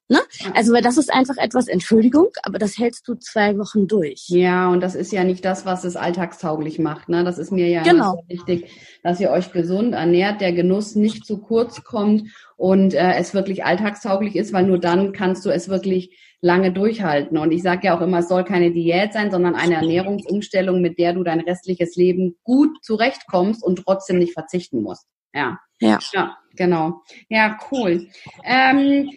Ne? 0.09 0.19
Also 0.53 0.75
weil 0.75 0.83
das 0.83 0.99
ist 0.99 1.11
einfach 1.11 1.39
etwas 1.39 1.67
Entschuldigung, 1.67 2.29
aber 2.43 2.59
das 2.59 2.77
hältst 2.77 3.09
du 3.09 3.15
zwei 3.15 3.57
Wochen 3.57 3.89
durch. 3.89 4.27
Ja, 4.29 4.69
und 4.69 4.83
das 4.83 4.95
ist 4.95 5.13
ja 5.13 5.25
nicht 5.25 5.45
das, 5.47 5.65
was 5.65 5.85
es 5.85 5.97
alltagstauglich 5.97 6.79
macht. 6.79 7.09
Ne? 7.09 7.25
Das 7.25 7.39
ist 7.39 7.51
mir 7.51 7.69
ja 7.69 7.83
genau. 7.83 8.23
wichtig, 8.29 8.71
dass 9.03 9.19
ihr 9.19 9.31
euch 9.31 9.51
gesund 9.53 9.95
ernährt, 9.95 10.43
der 10.43 10.53
Genuss 10.53 10.95
nicht 10.95 11.25
zu 11.25 11.39
kurz 11.39 11.85
kommt 11.85 12.31
und 12.59 12.93
äh, 12.93 13.15
es 13.15 13.33
wirklich 13.33 13.65
alltagstauglich 13.65 14.37
ist, 14.37 14.53
weil 14.53 14.67
nur 14.67 14.79
dann 14.79 15.13
kannst 15.13 15.47
du 15.47 15.51
es 15.51 15.71
wirklich 15.71 16.15
lange 16.43 16.71
durchhalten. 16.71 17.39
Und 17.39 17.53
ich 17.53 17.63
sage 17.63 17.87
ja 17.87 17.97
auch 17.97 18.03
immer, 18.03 18.19
es 18.19 18.29
soll 18.29 18.45
keine 18.45 18.73
Diät 18.73 19.15
sein, 19.15 19.31
sondern 19.31 19.55
eine 19.55 19.77
Ernährungsumstellung, 19.77 20.83
mit 20.83 20.99
der 20.99 21.15
du 21.15 21.23
dein 21.23 21.41
restliches 21.41 21.97
Leben 21.97 22.37
gut 22.43 22.85
zurechtkommst 22.85 23.65
und 23.65 23.83
trotzdem 23.87 24.19
nicht 24.19 24.35
verzichten 24.35 24.83
musst. 24.83 25.07
Ja. 25.33 25.59
Ja. 25.81 25.99
Ja, 26.13 26.37
genau. 26.55 27.03
Ja, 27.31 27.59
cool. 27.73 28.09
Ähm, 28.45 29.11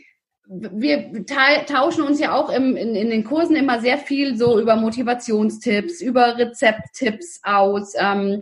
wir 0.49 1.25
tauschen 1.65 2.03
uns 2.03 2.19
ja 2.19 2.33
auch 2.33 2.49
im, 2.49 2.75
in, 2.77 2.95
in, 2.95 3.09
den 3.09 3.23
Kursen 3.23 3.55
immer 3.55 3.81
sehr 3.81 3.97
viel 3.97 4.37
so 4.37 4.59
über 4.59 4.75
Motivationstipps, 4.77 6.01
über 6.01 6.37
Rezepttipps 6.37 7.41
aus. 7.43 7.93
Ähm, 7.97 8.41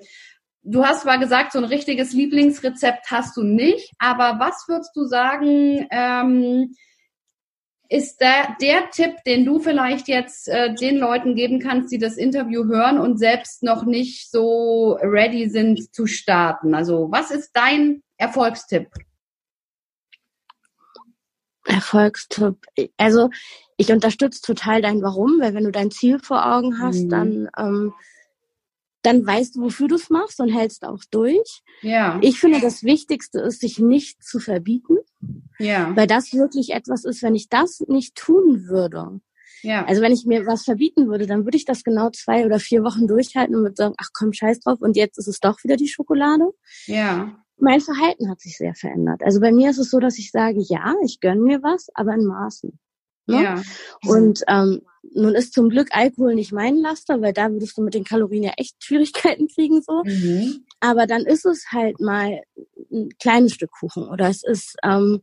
du 0.61 0.85
hast 0.85 1.01
zwar 1.01 1.17
gesagt, 1.17 1.51
so 1.51 1.59
ein 1.59 1.65
richtiges 1.65 2.13
Lieblingsrezept 2.13 3.09
hast 3.09 3.35
du 3.37 3.43
nicht, 3.43 3.91
aber 3.97 4.39
was 4.39 4.65
würdest 4.67 4.95
du 4.95 5.05
sagen, 5.05 5.87
ähm, 5.89 6.75
ist 7.89 8.19
der, 8.19 8.55
der 8.61 8.89
Tipp, 8.89 9.23
den 9.25 9.45
du 9.45 9.59
vielleicht 9.59 10.07
jetzt 10.07 10.47
äh, 10.47 10.73
den 10.73 10.97
Leuten 10.97 11.35
geben 11.35 11.59
kannst, 11.59 11.91
die 11.91 11.99
das 11.99 12.17
Interview 12.17 12.65
hören 12.65 12.99
und 12.99 13.17
selbst 13.17 13.63
noch 13.63 13.85
nicht 13.85 14.29
so 14.29 14.97
ready 15.01 15.49
sind 15.49 15.93
zu 15.93 16.07
starten? 16.07 16.75
Also 16.75 17.07
was 17.11 17.31
ist 17.31 17.51
dein 17.53 18.01
Erfolgstipp? 18.17 18.87
Erfolgstipp. 21.65 22.57
Also 22.97 23.29
ich 23.77 23.91
unterstütze 23.91 24.41
total 24.41 24.81
dein 24.81 25.01
Warum, 25.01 25.39
weil 25.39 25.53
wenn 25.53 25.63
du 25.63 25.71
dein 25.71 25.91
Ziel 25.91 26.19
vor 26.19 26.45
Augen 26.45 26.79
hast, 26.79 27.05
mhm. 27.05 27.09
dann 27.09 27.49
ähm, 27.57 27.93
dann 29.01 29.25
weißt 29.25 29.55
du, 29.55 29.61
wofür 29.61 29.87
du 29.87 29.95
es 29.95 30.09
machst 30.09 30.39
und 30.39 30.49
hältst 30.49 30.83
auch 30.83 31.03
durch. 31.11 31.61
Ja. 31.81 32.19
Ich 32.23 32.39
finde, 32.39 32.59
das 32.59 32.83
Wichtigste 32.83 33.39
ist, 33.39 33.61
sich 33.61 33.77
nicht 33.77 34.23
zu 34.23 34.39
verbieten. 34.39 34.97
Ja. 35.59 35.95
Weil 35.95 36.07
das 36.07 36.33
wirklich 36.33 36.71
etwas 36.71 37.05
ist, 37.05 37.21
wenn 37.21 37.35
ich 37.35 37.47
das 37.47 37.81
nicht 37.87 38.15
tun 38.15 38.67
würde. 38.67 39.19
Ja. 39.61 39.85
Also 39.85 40.01
wenn 40.01 40.11
ich 40.11 40.25
mir 40.25 40.47
was 40.47 40.63
verbieten 40.63 41.07
würde, 41.07 41.27
dann 41.27 41.45
würde 41.45 41.57
ich 41.57 41.65
das 41.65 41.83
genau 41.83 42.09
zwei 42.09 42.45
oder 42.45 42.59
vier 42.59 42.83
Wochen 42.83 43.07
durchhalten 43.07 43.55
und 43.55 43.61
würde 43.61 43.75
sagen, 43.75 43.95
ach 43.99 44.09
komm, 44.11 44.33
scheiß 44.33 44.61
drauf 44.61 44.81
und 44.81 44.95
jetzt 44.95 45.19
ist 45.19 45.27
es 45.27 45.39
doch 45.39 45.63
wieder 45.63 45.75
die 45.75 45.87
Schokolade. 45.87 46.49
Ja 46.87 47.44
mein 47.57 47.81
Verhalten 47.81 48.29
hat 48.29 48.41
sich 48.41 48.57
sehr 48.57 48.75
verändert. 48.75 49.21
Also 49.23 49.39
bei 49.39 49.51
mir 49.51 49.69
ist 49.69 49.77
es 49.77 49.89
so, 49.89 49.99
dass 49.99 50.17
ich 50.17 50.31
sage, 50.31 50.59
ja, 50.59 50.93
ich 51.03 51.19
gönne 51.19 51.41
mir 51.41 51.63
was, 51.63 51.87
aber 51.93 52.13
in 52.13 52.25
Maßen. 52.25 52.79
Ne? 53.27 53.43
Ja. 53.43 53.61
Und 54.03 54.43
ähm, 54.47 54.81
nun 55.13 55.33
ist 55.33 55.53
zum 55.53 55.69
Glück 55.69 55.89
Alkohol 55.91 56.35
nicht 56.35 56.51
mein 56.51 56.77
Laster, 56.77 57.21
weil 57.21 57.33
da 57.33 57.51
würdest 57.51 57.77
du 57.77 57.81
mit 57.81 57.93
den 57.93 58.03
Kalorien 58.03 58.43
ja 58.43 58.53
echt 58.57 58.83
Schwierigkeiten 58.83 59.47
kriegen 59.47 59.81
so. 59.81 60.03
Mhm. 60.03 60.65
Aber 60.79 61.07
dann 61.07 61.21
ist 61.21 61.45
es 61.45 61.65
halt 61.71 61.99
mal 61.99 62.41
ein 62.91 63.09
kleines 63.19 63.53
Stück 63.53 63.71
Kuchen 63.71 64.07
oder 64.07 64.29
es 64.29 64.43
ist 64.43 64.75
ähm, 64.83 65.21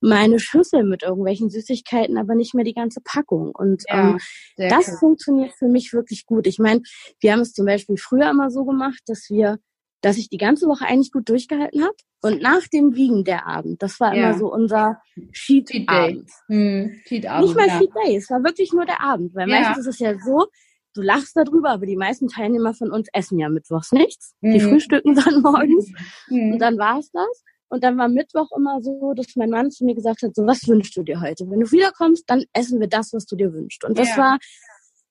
meine 0.00 0.38
Schüssel 0.38 0.84
mit 0.84 1.02
irgendwelchen 1.02 1.50
Süßigkeiten, 1.50 2.18
aber 2.18 2.34
nicht 2.34 2.54
mehr 2.54 2.64
die 2.64 2.74
ganze 2.74 3.00
Packung. 3.02 3.52
Und 3.54 3.84
ja, 3.88 4.10
ähm, 4.10 4.18
das 4.56 4.88
cool. 4.88 4.98
funktioniert 4.98 5.52
für 5.58 5.68
mich 5.68 5.92
wirklich 5.92 6.26
gut. 6.26 6.46
Ich 6.46 6.58
meine, 6.58 6.82
wir 7.20 7.32
haben 7.32 7.40
es 7.40 7.52
zum 7.52 7.66
Beispiel 7.66 7.96
früher 7.96 8.30
immer 8.30 8.50
so 8.50 8.64
gemacht, 8.64 9.00
dass 9.06 9.26
wir 9.28 9.58
dass 10.06 10.18
ich 10.18 10.28
die 10.28 10.38
ganze 10.38 10.68
Woche 10.68 10.84
eigentlich 10.86 11.10
gut 11.10 11.28
durchgehalten 11.28 11.82
habe. 11.82 11.96
Und 12.22 12.40
nach 12.40 12.68
dem 12.68 12.94
Wiegen 12.94 13.24
der 13.24 13.44
Abend, 13.44 13.82
das 13.82 13.98
war 13.98 14.14
ja. 14.14 14.30
immer 14.30 14.38
so 14.38 14.52
unser 14.52 15.02
Cheat, 15.32 15.68
Day. 15.70 16.22
Hm, 16.46 17.00
Cheat 17.06 17.26
Abend. 17.26 17.48
Nicht 17.48 17.56
mal 17.56 17.66
ja. 17.66 17.78
Cheat 17.80 17.90
Day, 17.92 18.16
es 18.16 18.30
war 18.30 18.44
wirklich 18.44 18.72
nur 18.72 18.86
der 18.86 19.02
Abend, 19.02 19.34
weil 19.34 19.50
ja. 19.50 19.60
meistens 19.60 19.84
ist 19.84 19.94
es 19.94 19.98
ja 19.98 20.16
so, 20.16 20.46
du 20.94 21.02
lachst 21.02 21.36
darüber, 21.36 21.70
aber 21.70 21.86
die 21.86 21.96
meisten 21.96 22.28
Teilnehmer 22.28 22.72
von 22.72 22.92
uns 22.92 23.08
essen 23.12 23.40
ja 23.40 23.48
mittwochs 23.48 23.90
nichts. 23.90 24.36
Mhm. 24.42 24.52
Die 24.52 24.60
frühstücken 24.60 25.16
dann 25.16 25.42
morgens 25.42 25.90
mhm. 26.28 26.52
und 26.52 26.58
dann 26.60 26.78
war's 26.78 27.10
das. 27.10 27.42
Und 27.68 27.82
dann 27.82 27.98
war 27.98 28.06
Mittwoch 28.08 28.50
immer 28.56 28.80
so, 28.80 29.12
dass 29.12 29.34
mein 29.34 29.50
Mann 29.50 29.72
zu 29.72 29.84
mir 29.84 29.96
gesagt 29.96 30.22
hat, 30.22 30.36
so 30.36 30.46
was 30.46 30.68
wünschst 30.68 30.96
du 30.96 31.02
dir 31.02 31.20
heute? 31.20 31.50
Wenn 31.50 31.58
du 31.58 31.72
wiederkommst, 31.72 32.30
dann 32.30 32.44
essen 32.52 32.78
wir 32.78 32.86
das, 32.86 33.12
was 33.12 33.26
du 33.26 33.34
dir 33.34 33.52
wünschst. 33.52 33.84
Und 33.84 33.98
das 33.98 34.10
ja. 34.10 34.18
war 34.18 34.38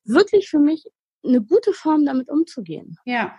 wirklich 0.06 0.48
für 0.48 0.60
mich 0.60 0.86
eine 1.22 1.42
gute 1.42 1.74
Form, 1.74 2.06
damit 2.06 2.30
umzugehen. 2.30 2.96
Ja. 3.04 3.36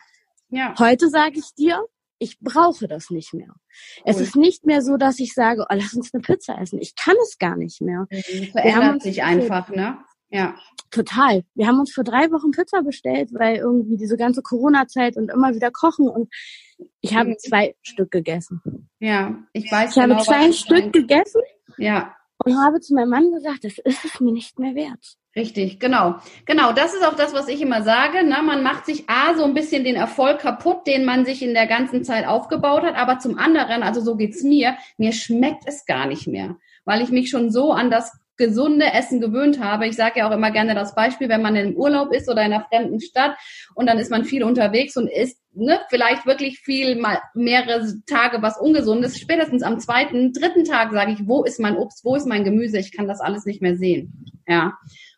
Ja. 0.57 0.75
Heute 0.79 1.11
sage 1.11 1.38
ich 1.38 1.55
dir, 1.55 1.85
ich 2.19 2.38
brauche 2.40 2.88
das 2.88 3.11
nicht 3.11 3.35
mehr. 3.35 3.49
Cool. 3.49 4.03
Es 4.07 4.21
ist 4.21 4.37
nicht 4.37 4.64
mehr 4.64 4.81
so, 4.81 4.97
dass 4.97 5.19
ich 5.19 5.35
sage, 5.35 5.66
oh, 5.69 5.75
lass 5.75 5.95
uns 5.95 6.14
eine 6.14 6.23
Pizza 6.23 6.59
essen. 6.59 6.81
Ich 6.81 6.95
kann 6.97 7.16
es 7.23 7.38
gar 7.38 7.57
nicht 7.57 7.83
mehr. 7.83 8.07
Mhm, 8.11 8.47
verändert 8.53 9.03
sich 9.03 9.23
einfach, 9.23 9.69
ne? 9.69 9.99
Ja. 10.31 10.57
Total. 10.90 11.45
Wir 11.55 11.66
haben 11.66 11.79
uns 11.79 11.92
vor 11.92 12.05
drei 12.05 12.31
Wochen 12.33 12.51
Pizza 12.51 12.83
bestellt, 12.83 13.31
weil 13.33 13.57
irgendwie 13.57 13.97
diese 13.97 14.16
ganze 14.16 14.42
Corona-Zeit 14.42 15.16
und 15.16 15.31
immer 15.31 15.55
wieder 15.55 15.71
kochen 15.71 16.09
und 16.09 16.33
ich 17.01 17.14
habe 17.14 17.31
mhm. 17.31 17.38
zwei 17.38 17.77
Stück 17.83 18.11
gegessen. 18.11 18.88
Ja, 18.99 19.38
ich 19.53 19.71
weiß 19.71 19.90
Ich 19.90 20.03
genau, 20.03 20.16
habe 20.16 20.25
zwei 20.25 20.53
Stück 20.53 20.92
gegessen. 20.92 21.42
Ja. 21.79 22.16
Und 22.45 22.57
habe 22.57 22.81
zu 22.81 22.95
meinem 22.95 23.11
Mann 23.11 23.31
gesagt, 23.33 23.64
das 23.64 23.79
ist 23.79 24.05
es 24.05 24.21
mir 24.21 24.33
nicht 24.33 24.59
mehr 24.59 24.75
wert. 24.75 25.16
Richtig, 25.37 25.79
genau. 25.79 26.16
Genau, 26.46 26.72
das 26.72 26.94
ist 26.94 27.07
auch 27.07 27.14
das, 27.14 27.35
was 27.35 27.49
ich 27.49 27.61
immer 27.61 27.83
sage. 27.83 28.25
Ne? 28.25 28.38
Man 28.42 28.62
macht 28.62 28.87
sich 28.87 29.05
A, 29.07 29.37
so 29.37 29.44
ein 29.44 29.53
bisschen 29.53 29.85
den 29.85 29.94
Erfolg 29.94 30.38
kaputt, 30.38 30.87
den 30.87 31.05
man 31.05 31.27
sich 31.27 31.42
in 31.42 31.53
der 31.53 31.66
ganzen 31.66 32.05
Zeit 32.05 32.27
aufgebaut 32.27 32.83
hat. 32.83 32.96
Aber 32.96 33.18
zum 33.18 33.38
anderen, 33.38 33.83
also 33.83 34.01
so 34.01 34.16
geht's 34.16 34.42
mir, 34.42 34.77
mir 34.96 35.12
schmeckt 35.12 35.64
es 35.66 35.85
gar 35.85 36.07
nicht 36.07 36.27
mehr. 36.27 36.57
Weil 36.87 37.03
ich 37.03 37.11
mich 37.11 37.29
schon 37.29 37.51
so 37.51 37.72
an 37.72 37.90
das 37.90 38.12
gesunde 38.38 38.87
Essen 38.92 39.20
gewöhnt 39.20 39.61
habe. 39.61 39.87
Ich 39.87 39.96
sage 39.96 40.20
ja 40.20 40.29
auch 40.29 40.33
immer 40.33 40.51
gerne 40.51 40.75
das 40.75 40.94
Beispiel, 40.94 41.29
wenn 41.29 41.42
man 41.42 41.57
im 41.57 41.77
Urlaub 41.77 42.12
ist 42.12 42.29
oder 42.31 42.44
in 42.44 42.53
einer 42.53 42.64
fremden 42.64 43.01
Stadt 43.01 43.37
und 43.75 43.87
dann 43.87 43.99
ist 43.99 44.11
man 44.11 44.25
viel 44.25 44.42
unterwegs 44.42 44.96
und 44.96 45.09
isst 45.09 45.38
ne, 45.55 45.81
vielleicht 45.88 46.27
wirklich 46.27 46.61
viel 46.61 46.96
mal 46.96 47.18
mehrere 47.35 47.94
Tage 48.07 48.42
was 48.42 48.59
Ungesundes. 48.59 49.18
Spätestens 49.18 49.62
am 49.62 49.81
zweiten, 49.81 50.33
dritten 50.33 50.64
Tag 50.64 50.92
sage 50.92 51.12
ich, 51.12 51.27
wo 51.27 51.44
ist 51.44 51.61
mein 51.61 51.77
Obst, 51.77 52.05
wo 52.05 52.14
ist 52.14 52.27
mein 52.27 52.44
Gemüse? 52.44 52.79
Ich 52.79 52.92
kann 52.92 53.09
das 53.09 53.20
alles 53.20 53.46
nicht 53.46 53.62
mehr 53.62 53.77
sehen. 53.77 54.27
Ja. 54.46 54.75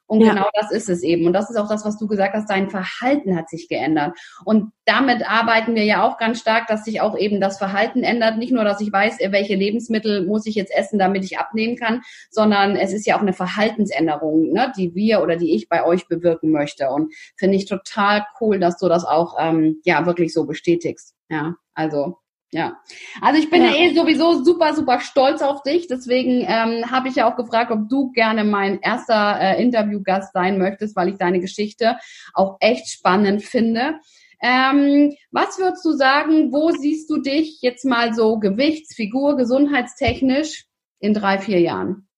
Und 0.08 0.22
ja. 0.22 0.32
genau 0.32 0.48
das 0.54 0.72
ist 0.72 0.88
es 0.88 1.02
eben. 1.02 1.26
Und 1.26 1.34
das 1.34 1.50
ist 1.50 1.56
auch 1.56 1.68
das, 1.68 1.84
was 1.84 1.98
du 1.98 2.06
gesagt 2.06 2.34
hast, 2.34 2.48
dein 2.48 2.70
Verhalten 2.70 3.36
hat 3.36 3.50
sich 3.50 3.68
geändert. 3.68 4.18
Und 4.44 4.72
damit 4.86 5.28
arbeiten 5.28 5.74
wir 5.74 5.84
ja 5.84 6.02
auch 6.02 6.16
ganz 6.16 6.40
stark, 6.40 6.66
dass 6.66 6.84
sich 6.84 7.02
auch 7.02 7.16
eben 7.16 7.40
das 7.40 7.58
Verhalten 7.58 8.02
ändert. 8.02 8.38
Nicht 8.38 8.52
nur, 8.52 8.64
dass 8.64 8.80
ich 8.80 8.90
weiß, 8.90 9.18
welche 9.30 9.54
Lebensmittel 9.54 10.26
muss 10.26 10.46
ich 10.46 10.54
jetzt 10.54 10.74
essen, 10.74 10.98
damit 10.98 11.24
ich 11.24 11.38
abnehmen 11.38 11.76
kann, 11.76 12.00
sondern 12.30 12.74
es 12.74 12.94
ist 12.94 13.06
ja 13.06 13.16
auch 13.16 13.22
eine 13.22 13.34
Verhaltensänderung, 13.34 14.50
ne, 14.52 14.72
die 14.76 14.94
wir 14.94 15.22
oder 15.22 15.36
die 15.36 15.54
ich 15.54 15.68
bei 15.68 15.84
euch 15.84 16.08
bewirken 16.08 16.50
möchte. 16.52 16.88
Und 16.88 17.12
finde 17.36 17.56
ich 17.56 17.66
total 17.66 18.24
cool, 18.40 18.58
dass 18.58 18.78
du 18.78 18.88
das 18.88 19.04
auch 19.04 19.36
ähm, 19.38 19.82
ja 19.84 20.06
wirklich 20.06 20.32
so 20.32 20.46
bestätigst. 20.46 21.14
Ja, 21.28 21.56
also 21.74 22.16
ja, 22.50 22.80
also 23.20 23.38
ich 23.38 23.50
bin 23.50 23.62
ja. 23.62 23.74
eh 23.74 23.94
sowieso 23.94 24.42
super, 24.42 24.74
super 24.74 25.00
stolz 25.00 25.42
auf 25.42 25.62
dich. 25.62 25.86
Deswegen 25.86 26.46
ähm, 26.48 26.90
habe 26.90 27.08
ich 27.08 27.16
ja 27.16 27.30
auch 27.30 27.36
gefragt, 27.36 27.70
ob 27.70 27.88
du 27.90 28.10
gerne 28.12 28.42
mein 28.44 28.80
erster 28.80 29.38
äh, 29.38 29.62
Interviewgast 29.62 30.32
sein 30.32 30.58
möchtest, 30.58 30.96
weil 30.96 31.08
ich 31.08 31.16
deine 31.16 31.40
Geschichte 31.40 31.98
auch 32.32 32.56
echt 32.60 32.88
spannend 32.88 33.42
finde. 33.42 34.00
Ähm, 34.40 35.14
was 35.30 35.58
würdest 35.58 35.84
du 35.84 35.92
sagen, 35.92 36.52
wo 36.52 36.70
siehst 36.70 37.10
du 37.10 37.20
dich 37.20 37.58
jetzt 37.60 37.84
mal 37.84 38.14
so 38.14 38.38
Gewichts-, 38.38 38.94
Figur-, 38.94 39.36
gesundheitstechnisch 39.36 40.66
in 41.00 41.12
drei, 41.12 41.38
vier 41.38 41.60
Jahren? 41.60 42.08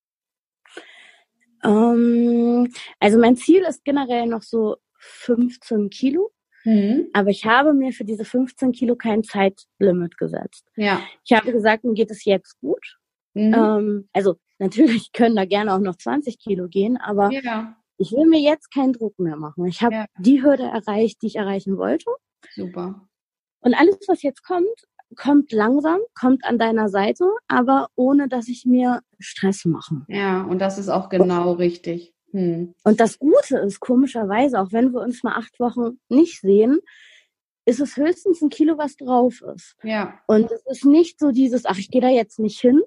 Um, 1.63 2.65
ähm, 2.65 2.73
also 3.01 3.19
mein 3.19 3.37
Ziel 3.37 3.63
ist 3.63 3.85
generell 3.85 4.27
noch 4.27 4.43
so 4.43 4.77
15 4.99 5.91
Kilo. 5.91 6.31
Mhm. 6.65 7.09
Aber 7.13 7.31
ich 7.31 7.47
habe 7.47 7.73
mir 7.73 7.93
für 7.93 8.05
diese 8.05 8.25
15 8.25 8.73
Kilo 8.73 8.97
kein 8.97 9.23
Zeitlimit 9.23 10.19
gesetzt. 10.19 10.67
Ja. 10.77 11.01
Ich 11.25 11.33
habe 11.33 11.53
gesagt, 11.53 11.85
mir 11.85 11.95
geht 11.95 12.11
es 12.11 12.25
jetzt 12.25 12.61
gut. 12.61 12.99
Mhm. 13.35 13.55
Ähm, 13.55 14.09
also 14.13 14.37
natürlich 14.59 15.13
können 15.13 15.37
da 15.37 15.45
gerne 15.45 15.75
auch 15.75 15.81
noch 15.81 15.97
20 15.97 16.39
Kilo 16.39 16.69
gehen, 16.69 16.97
aber 16.97 17.31
ja. 17.31 17.77
ich 17.97 18.13
will 18.13 18.27
mir 18.27 18.41
jetzt 18.41 18.73
keinen 18.73 18.93
Druck 18.93 19.19
mehr 19.19 19.37
machen. 19.37 19.67
Ich 19.67 19.83
habe 19.83 19.95
ja. 19.95 20.07
die 20.19 20.43
Hürde 20.43 20.65
erreicht, 20.65 21.23
die 21.23 21.29
ich 21.29 21.37
erreichen 21.37 21.77
wollte. 21.77 22.11
Super. 22.55 23.07
Und 23.61 23.75
alles, 23.75 23.99
was 24.09 24.23
jetzt 24.23 24.43
kommt, 24.43 24.67
kommt 25.17 25.53
langsam, 25.53 26.01
kommt 26.19 26.45
an 26.45 26.59
deiner 26.59 26.89
Seite, 26.89 27.25
aber 27.49 27.89
ohne 27.95 28.29
dass 28.29 28.49
ich 28.49 28.65
mir 28.65 29.01
Stress 29.19 29.65
mache. 29.65 30.03
Ja, 30.09 30.43
und 30.43 30.61
das 30.61 30.79
ist 30.79 30.89
auch 30.89 31.09
genau 31.09 31.53
richtig. 31.53 32.15
Hm. 32.33 32.75
Und 32.85 33.01
das 33.01 33.19
Gute 33.19 33.59
ist, 33.59 33.81
komischerweise, 33.81 34.61
auch 34.61 34.73
wenn 34.73 34.93
wir 34.93 35.01
uns 35.01 35.23
mal 35.23 35.37
acht 35.37 35.59
Wochen 35.59 35.99
nicht 36.09 36.41
sehen, 36.41 36.81
ist 37.65 37.81
es 37.81 37.97
höchstens 37.97 38.41
ein 38.43 38.51
Kilo, 38.51 38.79
was 38.79 38.97
drauf 38.97 39.43
ist. 39.55 39.77
Ja. 39.83 40.19
Und 40.27 40.51
es 40.51 40.65
ist 40.67 40.85
nicht 40.85 41.19
so 41.19 41.31
dieses, 41.31 41.67
ach, 41.67 41.79
ich 41.79 41.91
gehe 41.91 42.01
da 42.01 42.09
jetzt 42.09 42.39
nicht 42.39 42.61
hin. 42.61 42.81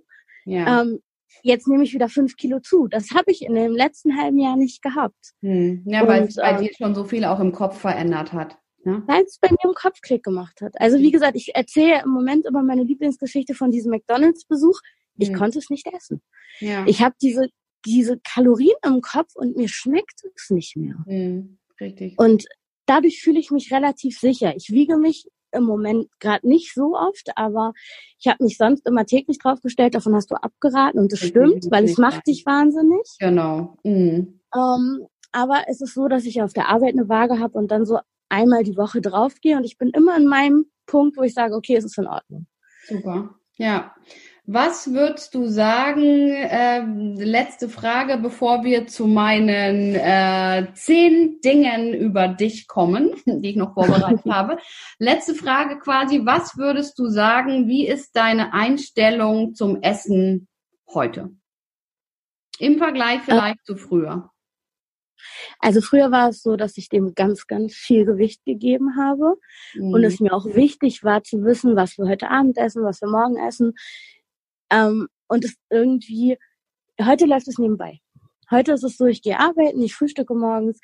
Ja. 0.46 0.82
Ähm, 0.82 1.02
jetzt 1.42 1.68
nehme 1.68 1.84
ich 1.84 1.94
wieder 1.94 2.10
fünf 2.10 2.36
Kilo 2.36 2.60
zu. 2.60 2.88
Das 2.88 3.12
habe 3.12 3.32
ich 3.32 3.44
in 3.44 3.54
dem 3.54 3.74
letzten 3.74 4.18
halben 4.18 4.40
Jahr 4.40 4.58
nicht 4.58 4.82
gehabt. 4.82 5.34
Hm. 5.42 5.84
Ja, 5.86 6.08
weil 6.08 6.24
es 6.24 6.36
bei 6.36 6.52
ähm, 6.52 6.62
dir 6.62 6.72
schon 6.76 6.96
so 6.96 7.04
viel 7.04 7.26
auch 7.26 7.40
im 7.40 7.52
Kopf 7.52 7.80
verändert 7.80 8.34
hat. 8.34 8.58
Ne? 8.84 9.04
Weil 9.06 9.24
es 9.24 9.40
bei 9.40 9.50
mir 9.50 9.64
im 9.64 9.74
Kopf 9.74 10.02
Klick 10.02 10.24
gemacht 10.24 10.62
hat. 10.62 10.74
Also 10.80 10.98
wie 10.98 11.12
gesagt, 11.12 11.36
ich 11.36 11.56
erzähle 11.56 12.02
im 12.04 12.10
Moment 12.10 12.46
immer 12.46 12.64
meine 12.64 12.84
Lieblingsgeschichte 12.84 13.54
von 13.54 13.72
diesem 13.72 13.92
McDonalds-Besuch. 13.92 14.80
Ich 15.18 15.30
hm. 15.30 15.36
konnte 15.36 15.60
es 15.60 15.70
nicht 15.70 15.88
essen. 15.88 16.22
Ja. 16.60 16.86
Ich 16.88 17.02
habe 17.02 17.16
diese 17.22 17.48
diese 17.86 18.20
Kalorien 18.20 18.76
im 18.86 19.02
Kopf 19.02 19.36
und 19.36 19.56
mir 19.56 19.68
schmeckt 19.68 20.24
es 20.36 20.50
nicht 20.50 20.76
mehr. 20.76 20.96
Mhm, 21.06 21.58
richtig. 21.80 22.16
Und 22.18 22.46
dadurch 22.86 23.22
fühle 23.22 23.40
ich 23.40 23.52
mich 23.52 23.72
relativ 23.72 24.20
sicher. 24.20 24.56
Ich 24.56 24.70
wiege 24.70 24.98
mich 24.98 25.28
im 25.52 25.64
Moment 25.64 26.08
gerade 26.20 26.48
nicht 26.48 26.74
so 26.74 26.96
oft, 26.96 27.32
aber 27.36 27.74
ich 28.20 28.28
habe 28.28 28.44
mich 28.44 28.58
sonst 28.58 28.88
immer 28.88 29.06
täglich 29.06 29.38
draufgestellt. 29.38 29.96
Davon 29.96 30.16
hast 30.16 30.32
du 30.32 30.36
abgeraten 30.36 31.00
und 31.00 31.12
das 31.12 31.22
richtig, 31.22 31.44
stimmt, 31.44 31.72
weil 31.72 31.86
es 31.86 31.98
macht 31.98 32.28
dich 32.28 32.46
wahnsinnig. 32.46 33.08
Genau. 33.20 33.78
Mhm. 33.84 34.40
Ähm, 34.56 35.08
aber 35.32 35.64
es 35.68 35.82
ist 35.82 35.94
so, 35.94 36.08
dass 36.08 36.26
ich 36.26 36.42
auf 36.42 36.54
der 36.54 36.70
Arbeit 36.70 36.94
eine 36.94 37.10
Waage 37.10 37.40
habe 37.40 37.58
und 37.58 37.72
dann 37.72 37.86
so 37.86 38.00
einmal 38.30 38.64
die 38.64 38.78
Woche 38.78 39.02
draufgehe 39.02 39.58
und 39.58 39.64
ich 39.64 39.78
bin 39.78 39.90
immer 39.90 40.18
in 40.18 40.26
meinem 40.26 40.66
Punkt, 40.86 41.18
wo 41.18 41.22
ich 41.22 41.34
sage, 41.34 41.56
okay, 41.56 41.76
es 41.76 41.86
ist 41.86 41.98
in 41.98 42.08
Ordnung. 42.08 42.48
Super. 42.88 43.36
Ja. 43.58 43.96
Was 44.46 44.92
würdest 44.92 45.34
du 45.36 45.48
sagen, 45.48 46.30
äh, 46.30 46.82
letzte 47.24 47.70
Frage, 47.70 48.18
bevor 48.18 48.66
wir 48.66 48.88
zu 48.88 49.08
meinen 49.08 49.96
äh, 49.96 50.68
zehn 50.74 51.40
Dingen 51.40 51.94
über 51.94 52.28
dich 52.28 52.68
kommen, 52.68 53.12
die 53.26 53.52
ich 53.52 53.56
noch 53.56 53.74
vorbereitet 53.74 54.26
habe. 54.30 54.58
Letzte 55.00 55.34
Frage 55.34 55.80
quasi, 55.80 56.26
was 56.26 56.58
würdest 56.58 57.00
du 57.00 57.08
sagen, 57.08 57.70
wie 57.70 57.88
ist 57.88 58.18
deine 58.18 58.54
Einstellung 58.54 59.56
zum 59.56 59.82
Essen 59.82 60.50
heute? 60.94 61.30
Im 62.60 62.78
Vergleich 62.80 63.20
äh. 63.20 63.26
vielleicht 63.26 63.62
äh, 63.62 63.64
zu 63.64 63.78
früher. 63.78 64.30
Also 65.60 65.80
früher 65.80 66.12
war 66.12 66.30
es 66.30 66.42
so, 66.42 66.56
dass 66.58 66.78
ich 66.78 66.90
dem 66.90 67.14
ganz, 67.16 67.48
ganz 67.48 67.74
viel 67.74 68.06
Gewicht 68.06 68.44
gegeben 68.46 68.98
habe 68.98 69.36
mhm. 69.74 69.94
und 69.94 70.04
es 70.04 70.20
mir 70.20 70.34
auch 70.34 70.46
wichtig 70.46 71.04
war 71.04 71.24
zu 71.24 71.44
wissen, 71.44 71.76
was 71.76 71.98
wir 71.98 72.08
heute 72.08 72.30
Abend 72.30 72.58
essen, 72.58 72.84
was 72.84 73.02
wir 73.02 73.10
morgen 73.10 73.38
essen. 73.38 73.74
Ähm, 74.70 75.08
und 75.28 75.46
es 75.46 75.56
irgendwie, 75.70 76.38
heute 77.02 77.26
läuft 77.26 77.48
es 77.48 77.58
nebenbei. 77.58 78.00
Heute 78.52 78.74
ist 78.74 78.84
es 78.84 78.98
so, 78.98 79.06
ich 79.06 79.22
gehe 79.22 79.40
arbeiten, 79.40 79.82
ich 79.82 79.96
frühstücke 79.96 80.36
morgens. 80.36 80.80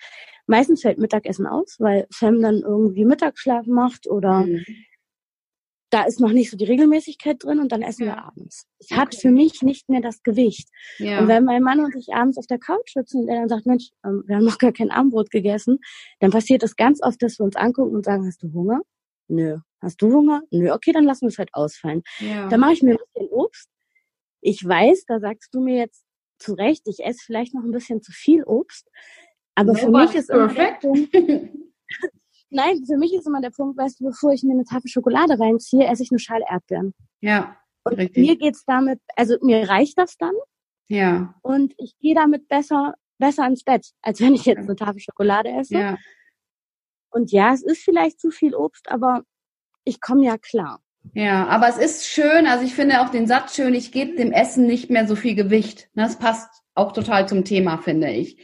Meistens 0.48 0.82
fällt 0.82 0.98
Mittagessen 0.98 1.46
aus, 1.46 1.76
weil 1.80 2.08
Sam 2.10 2.42
dann 2.42 2.62
irgendwie 2.62 3.06
Mittagsschlaf 3.06 3.68
macht 3.68 4.08
oder 4.08 4.46
mhm. 4.46 4.64
da 5.92 6.04
ist 6.04 6.20
noch 6.20 6.32
nicht 6.32 6.50
so 6.50 6.58
die 6.58 6.66
Regelmäßigkeit 6.66 7.44
drin 7.44 7.60
und 7.60 7.72
dann 7.72 7.84
essen 7.84 8.08
ja. 8.08 8.16
wir 8.16 8.24
abends. 8.24 8.66
Es 8.80 8.90
okay. 8.90 9.00
hat 9.00 9.16
für 9.16 9.30
mich 9.30 9.62
nicht 9.62 9.90
mehr 9.90 10.02
das 10.02 10.24
Gewicht. 10.24 10.70
Ja. 10.98 11.20
Und 11.20 11.28
wenn 11.28 11.44
mein 11.44 11.62
Mann 11.62 11.82
und 11.82 11.96
ich 11.96 12.14
abends 12.14 12.38
auf 12.40 12.48
der 12.48 12.60
Couch 12.60 12.94
sitzen 12.94 13.22
und 13.22 13.28
er 13.28 13.42
dann 13.42 13.50
sagt, 13.50 13.68
Mensch, 13.68 13.90
ähm, 14.04 14.24
wir 14.26 14.38
haben 14.38 14.46
noch 14.46 14.58
gar 14.58 14.72
kein 14.72 14.90
Abendbrot 14.90 15.30
gegessen, 15.30 15.80
dann 16.20 16.32
passiert 16.32 16.64
es 16.64 16.76
ganz 16.76 17.04
oft, 17.04 17.22
dass 17.22 17.38
wir 17.38 17.44
uns 17.44 17.56
angucken 17.56 17.96
und 17.96 18.06
sagen, 18.06 18.26
hast 18.26 18.42
du 18.42 18.52
Hunger? 18.54 18.82
Nö. 19.30 19.58
Hast 19.82 20.02
du 20.02 20.12
Hunger? 20.12 20.42
Nö, 20.52 20.72
okay, 20.72 20.92
dann 20.92 21.06
lassen 21.06 21.22
wir 21.22 21.30
es 21.30 21.38
halt 21.38 21.54
ausfallen. 21.54 22.04
Ja. 22.20 22.50
Dann 22.50 22.60
mache 22.60 22.74
ich 22.74 22.84
mir 22.84 22.92
ein 22.92 22.98
bisschen 22.98 23.30
Obst 23.30 23.70
ich 24.42 24.66
weiß, 24.66 25.06
da 25.06 25.20
sagst 25.20 25.54
du 25.54 25.62
mir 25.62 25.78
jetzt 25.78 26.04
zu 26.38 26.54
Recht, 26.54 26.84
ich 26.86 27.04
esse 27.04 27.20
vielleicht 27.26 27.54
noch 27.54 27.64
ein 27.64 27.72
bisschen 27.72 28.02
zu 28.02 28.12
viel 28.12 28.44
Obst, 28.44 28.88
aber 29.56 29.74
no, 29.74 29.80
für 29.80 29.92
mich 29.92 30.16
ist 30.16 30.30
immer 30.30 30.48
der 30.48 30.78
Punkt, 30.80 31.14
nein, 32.50 32.86
für 32.86 32.98
mich 32.98 33.14
ist 33.14 33.28
immer 33.28 33.42
der 33.42 33.50
Punkt, 33.50 33.78
weißt 33.78 34.00
du, 34.00 34.06
bevor 34.06 34.32
ich 34.32 34.44
mir 34.44 34.54
eine 34.54 34.64
Tafel 34.64 34.88
Schokolade 34.88 35.38
reinziehe, 35.38 35.86
esse 35.86 36.04
ich 36.04 36.12
eine 36.12 36.20
Schale 36.20 36.46
Erdbeeren. 36.50 36.94
Ja. 37.20 37.58
Und 37.84 37.98
richtig. 37.98 38.26
mir 38.26 38.38
geht's 38.38 38.64
damit, 38.66 39.02
also 39.16 39.36
mir 39.42 39.68
reicht 39.68 39.98
das 39.98 40.16
dann. 40.18 40.34
Ja. 40.88 41.36
Und 41.42 41.74
ich 41.78 41.98
gehe 42.00 42.16
damit 42.16 42.48
besser, 42.48 42.94
besser 43.18 43.46
ins 43.46 43.64
Bett, 43.64 43.92
als 44.02 44.22
wenn 44.22 44.34
ich 44.34 44.46
jetzt 44.46 44.64
eine 44.64 44.76
Tafel 44.76 45.00
Schokolade 45.00 45.50
esse. 45.50 45.74
Ja. 45.74 45.98
Und 47.10 47.32
ja, 47.32 47.54
es 47.54 47.64
ist 47.64 47.84
vielleicht 47.84 48.20
zu 48.20 48.32
viel 48.32 48.56
Obst, 48.56 48.90
aber 48.90 49.24
ich 49.84 50.02
komme 50.02 50.26
ja 50.26 50.38
klar. 50.38 50.82
Ja, 51.14 51.48
aber 51.48 51.68
es 51.70 51.78
ist 51.78 52.08
schön, 52.08 52.46
also 52.46 52.64
ich 52.66 52.76
finde 52.76 53.02
auch 53.02 53.10
den 53.10 53.26
Satz 53.26 53.56
schön, 53.56 53.74
ich 53.74 53.92
gebe 53.92 54.16
dem 54.16 54.32
Essen 54.32 54.68
nicht 54.68 54.90
mehr 54.90 55.08
so 55.08 55.16
viel 55.16 55.34
Gewicht. 55.34 55.90
Das 55.96 56.20
passt 56.20 56.50
auch 56.76 56.92
total 56.92 57.28
zum 57.28 57.46
Thema, 57.46 57.78
finde 57.78 58.12
ich. 58.12 58.38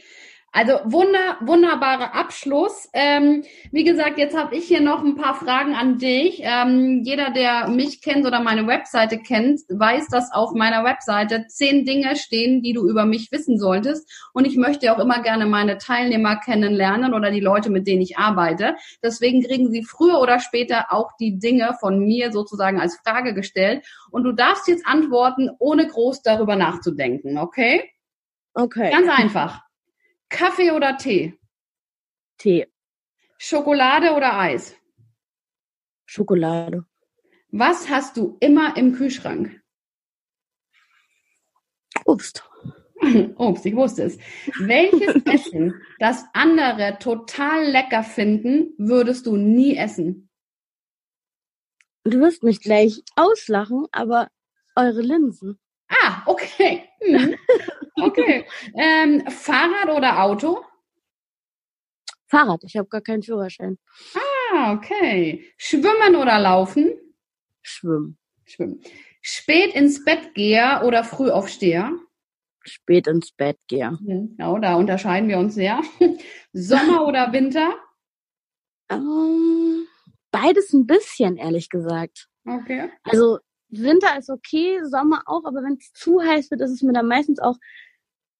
Also 0.56 0.80
wunder, 0.84 1.36
wunderbarer 1.42 2.14
Abschluss. 2.14 2.88
Ähm, 2.94 3.44
wie 3.72 3.84
gesagt, 3.84 4.16
jetzt 4.16 4.34
habe 4.34 4.56
ich 4.56 4.64
hier 4.64 4.80
noch 4.80 5.04
ein 5.04 5.14
paar 5.14 5.34
Fragen 5.34 5.74
an 5.74 5.98
dich. 5.98 6.40
Ähm, 6.42 7.02
jeder, 7.04 7.30
der 7.30 7.68
mich 7.68 8.00
kennt 8.00 8.24
oder 8.24 8.40
meine 8.40 8.66
Webseite 8.66 9.18
kennt, 9.18 9.60
weiß, 9.68 10.08
dass 10.08 10.32
auf 10.32 10.54
meiner 10.54 10.82
Webseite 10.82 11.44
zehn 11.46 11.84
Dinge 11.84 12.16
stehen, 12.16 12.62
die 12.62 12.72
du 12.72 12.88
über 12.88 13.04
mich 13.04 13.30
wissen 13.32 13.58
solltest. 13.58 14.10
Und 14.32 14.46
ich 14.46 14.56
möchte 14.56 14.90
auch 14.94 14.98
immer 14.98 15.20
gerne 15.20 15.44
meine 15.44 15.76
Teilnehmer 15.76 16.36
kennenlernen 16.36 17.12
oder 17.12 17.30
die 17.30 17.40
Leute, 17.40 17.68
mit 17.68 17.86
denen 17.86 18.00
ich 18.00 18.16
arbeite. 18.16 18.76
Deswegen 19.02 19.42
kriegen 19.42 19.70
sie 19.70 19.82
früher 19.82 20.22
oder 20.22 20.40
später 20.40 20.86
auch 20.88 21.10
die 21.20 21.38
Dinge 21.38 21.76
von 21.80 21.98
mir 21.98 22.32
sozusagen 22.32 22.80
als 22.80 22.96
Frage 23.04 23.34
gestellt. 23.34 23.84
Und 24.10 24.24
du 24.24 24.32
darfst 24.32 24.68
jetzt 24.68 24.86
antworten, 24.86 25.50
ohne 25.58 25.86
groß 25.86 26.22
darüber 26.22 26.56
nachzudenken, 26.56 27.36
okay? 27.36 27.90
Okay. 28.54 28.90
Ganz 28.90 29.10
einfach. 29.10 29.65
Kaffee 30.28 30.72
oder 30.72 30.96
Tee? 30.96 31.38
Tee. 32.38 32.66
Schokolade 33.38 34.14
oder 34.14 34.38
Eis? 34.38 34.74
Schokolade. 36.06 36.84
Was 37.50 37.88
hast 37.88 38.16
du 38.16 38.36
immer 38.40 38.76
im 38.76 38.92
Kühlschrank? 38.94 39.60
Obst. 42.04 42.44
Obst, 43.36 43.66
ich 43.66 43.74
wusste 43.74 44.04
es. 44.04 44.18
Welches 44.58 45.22
Essen, 45.26 45.74
das 45.98 46.24
andere 46.32 46.98
total 46.98 47.70
lecker 47.70 48.02
finden, 48.02 48.74
würdest 48.78 49.26
du 49.26 49.36
nie 49.36 49.76
essen? 49.76 50.30
Du 52.04 52.20
wirst 52.20 52.42
mich 52.42 52.60
gleich 52.60 53.02
auslachen, 53.16 53.86
aber 53.90 54.28
eure 54.76 55.02
Linsen. 55.02 55.58
Ah, 55.88 56.22
okay. 56.26 56.88
Hm. 57.02 57.36
Okay. 58.02 58.46
Ähm, 58.74 59.26
Fahrrad 59.30 59.88
oder 59.96 60.22
Auto? 60.22 60.64
Fahrrad, 62.28 62.62
ich 62.64 62.76
habe 62.76 62.88
gar 62.88 63.00
keinen 63.00 63.22
Führerschein. 63.22 63.78
Ah, 64.52 64.72
okay. 64.74 65.44
Schwimmen 65.56 66.16
oder 66.16 66.38
laufen? 66.38 66.92
Schwimmen. 67.62 68.18
Schwimmen. 68.44 68.80
Spät 69.22 69.74
ins 69.74 70.04
Bett 70.04 70.34
gehe 70.34 70.82
oder 70.84 71.04
früh 71.04 71.30
aufsteher? 71.30 71.92
Spät 72.64 73.06
ins 73.06 73.32
Bett 73.32 73.58
gehe. 73.68 73.96
Genau, 74.04 74.58
da 74.58 74.74
unterscheiden 74.74 75.28
wir 75.28 75.38
uns 75.38 75.54
sehr. 75.54 75.80
Sommer 76.52 77.06
oder 77.06 77.32
Winter? 77.32 77.74
Ähm, 78.88 79.86
beides 80.30 80.72
ein 80.72 80.86
bisschen, 80.86 81.36
ehrlich 81.36 81.70
gesagt. 81.70 82.28
Okay. 82.44 82.90
Also 83.04 83.38
Winter 83.68 84.18
ist 84.18 84.30
okay, 84.30 84.80
Sommer 84.84 85.22
auch, 85.26 85.44
aber 85.44 85.62
wenn 85.62 85.76
es 85.80 85.92
zu 85.92 86.20
heiß 86.20 86.50
wird, 86.50 86.60
ist 86.60 86.70
es 86.70 86.82
mir 86.82 86.92
dann 86.92 87.08
meistens 87.08 87.38
auch 87.38 87.56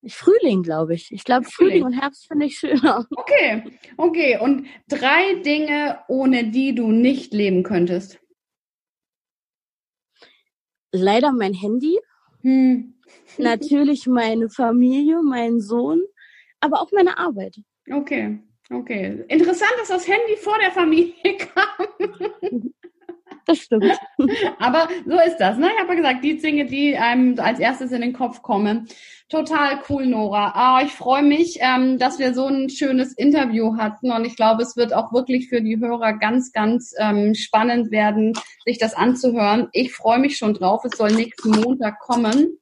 Frühling, 0.09 0.63
glaube 0.63 0.95
ich. 0.95 1.11
Ich 1.13 1.25
glaube, 1.25 1.45
Frühling. 1.45 1.83
Frühling 1.83 1.85
und 1.85 2.01
Herbst 2.01 2.27
finde 2.29 2.47
ich 2.47 2.59
schöner. 2.59 3.07
Okay, 3.17 3.65
okay. 3.97 4.39
Und 4.41 4.67
drei 4.89 5.35
Dinge, 5.43 6.01
ohne 6.09 6.51
die 6.51 6.75
du 6.75 6.93
nicht 6.93 7.33
leben 7.33 7.63
könntest? 7.63 8.21
Leider 10.93 11.33
mein 11.33 11.55
Handy. 11.55 11.99
Hm. 12.43 12.95
Natürlich 13.39 14.07
meine 14.07 14.49
Familie, 14.49 15.23
mein 15.23 15.61
Sohn, 15.61 16.03
aber 16.61 16.81
auch 16.81 16.93
meine 16.93 17.19
Arbeit. 17.19 17.57
Okay, 17.91 18.39
okay. 18.71 19.25
Interessant, 19.29 19.73
dass 19.79 19.89
das 19.89 20.09
Handy 20.09 20.37
vor 20.37 20.59
der 20.59 20.73
Familie 20.73 21.37
kam. 21.39 22.73
Das 23.47 23.59
stimmt. 23.59 23.85
Aber 24.59 24.89
so 25.07 25.19
ist 25.21 25.37
das. 25.39 25.57
Ne? 25.57 25.71
Ich 25.73 25.81
habe 25.81 25.91
ja 25.91 26.01
gesagt, 26.01 26.25
die 26.25 26.37
Dinge, 26.37 26.67
die 26.67 26.97
einem 26.97 27.39
als 27.39 27.61
erstes 27.61 27.93
in 27.93 28.01
den 28.01 28.13
Kopf 28.13 28.43
kommen. 28.43 28.89
Total 29.29 29.81
cool, 29.89 30.07
Nora. 30.07 30.53
Ah, 30.55 30.83
ich 30.85 30.93
freue 30.93 31.23
mich, 31.23 31.59
ähm, 31.61 31.99
dass 31.99 32.19
wir 32.19 32.35
so 32.35 32.47
ein 32.47 32.69
schönes 32.69 33.13
Interview 33.13 33.77
hatten 33.77 34.13
und 34.13 34.25
ich 34.25 34.37
glaube, 34.37 34.63
es 34.63 34.77
wird 34.77 34.93
auch 34.95 35.13
wirklich 35.13 35.49
für 35.49 35.63
die 35.63 35.79
Hörer 35.79 36.13
ganz, 36.15 36.53
ganz 36.53 36.93
ähm, 36.99 37.35
spannend 37.35 37.91
werden, 37.91 38.35
sich 38.65 38.79
das 38.79 38.95
anzuhören. 38.95 39.69
Ich 39.73 39.93
freue 39.93 40.19
mich 40.19 40.37
schon 40.37 40.55
drauf. 40.55 40.85
Es 40.85 40.97
soll 40.97 41.13
nächsten 41.13 41.51
Montag 41.51 41.99
kommen. 42.01 42.59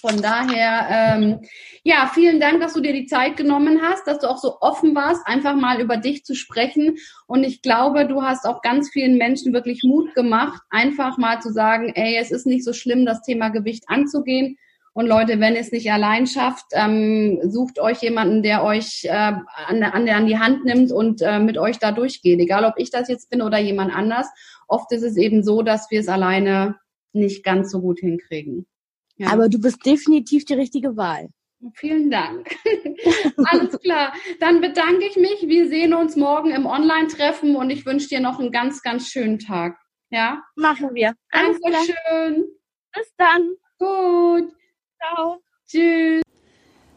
Von 0.00 0.20
daher, 0.22 0.88
ähm, 0.90 1.40
ja, 1.82 2.10
vielen 2.12 2.40
Dank, 2.40 2.60
dass 2.60 2.74
du 2.74 2.80
dir 2.80 2.92
die 2.92 3.06
Zeit 3.06 3.36
genommen 3.36 3.80
hast, 3.82 4.06
dass 4.06 4.18
du 4.18 4.28
auch 4.28 4.38
so 4.38 4.60
offen 4.60 4.94
warst, 4.94 5.26
einfach 5.26 5.54
mal 5.54 5.80
über 5.80 5.96
dich 5.96 6.24
zu 6.24 6.34
sprechen. 6.34 6.96
Und 7.26 7.44
ich 7.44 7.62
glaube, 7.62 8.06
du 8.06 8.22
hast 8.22 8.46
auch 8.46 8.62
ganz 8.62 8.90
vielen 8.90 9.18
Menschen 9.18 9.52
wirklich 9.52 9.82
Mut 9.82 10.14
gemacht, 10.14 10.62
einfach 10.70 11.18
mal 11.18 11.40
zu 11.40 11.52
sagen, 11.52 11.92
ey, 11.94 12.16
es 12.16 12.30
ist 12.30 12.46
nicht 12.46 12.64
so 12.64 12.72
schlimm, 12.72 13.06
das 13.06 13.22
Thema 13.22 13.48
Gewicht 13.48 13.84
anzugehen. 13.88 14.56
Und 14.98 15.06
Leute, 15.06 15.38
wenn 15.38 15.54
ihr 15.54 15.60
es 15.60 15.70
nicht 15.70 15.92
allein 15.92 16.26
schafft, 16.26 16.66
ähm, 16.72 17.38
sucht 17.44 17.78
euch 17.78 18.02
jemanden, 18.02 18.42
der 18.42 18.64
euch 18.64 19.04
äh, 19.04 19.10
an, 19.10 19.82
an, 19.84 20.08
an 20.08 20.26
die 20.26 20.40
Hand 20.40 20.64
nimmt 20.64 20.90
und 20.90 21.22
äh, 21.22 21.38
mit 21.38 21.56
euch 21.56 21.78
da 21.78 21.92
durchgeht. 21.92 22.40
Egal, 22.40 22.64
ob 22.64 22.74
ich 22.78 22.90
das 22.90 23.08
jetzt 23.08 23.30
bin 23.30 23.40
oder 23.40 23.58
jemand 23.58 23.94
anders. 23.94 24.26
Oft 24.66 24.90
ist 24.90 25.04
es 25.04 25.16
eben 25.16 25.44
so, 25.44 25.62
dass 25.62 25.88
wir 25.92 26.00
es 26.00 26.08
alleine 26.08 26.76
nicht 27.12 27.44
ganz 27.44 27.70
so 27.70 27.80
gut 27.80 28.00
hinkriegen. 28.00 28.66
Ja. 29.18 29.32
Aber 29.32 29.48
du 29.48 29.60
bist 29.60 29.84
definitiv 29.84 30.44
die 30.44 30.54
richtige 30.54 30.96
Wahl. 30.96 31.28
Vielen 31.74 32.10
Dank. 32.10 32.48
Alles 33.50 33.78
klar. 33.80 34.12
Dann 34.38 34.60
bedanke 34.60 35.04
ich 35.06 35.16
mich. 35.16 35.48
Wir 35.48 35.68
sehen 35.68 35.92
uns 35.92 36.14
morgen 36.14 36.50
im 36.50 36.66
Online-Treffen 36.66 37.56
und 37.56 37.70
ich 37.70 37.84
wünsche 37.84 38.08
dir 38.08 38.20
noch 38.20 38.38
einen 38.38 38.52
ganz, 38.52 38.82
ganz 38.82 39.08
schönen 39.08 39.40
Tag. 39.40 39.76
Ja? 40.10 40.42
Machen 40.54 40.94
wir. 40.94 41.14
Dankeschön. 41.32 42.46
Bis 42.94 43.12
dann. 43.16 43.54
Gut. 43.78 44.52
Ciao. 45.00 45.40
Tschüss. 45.66 46.22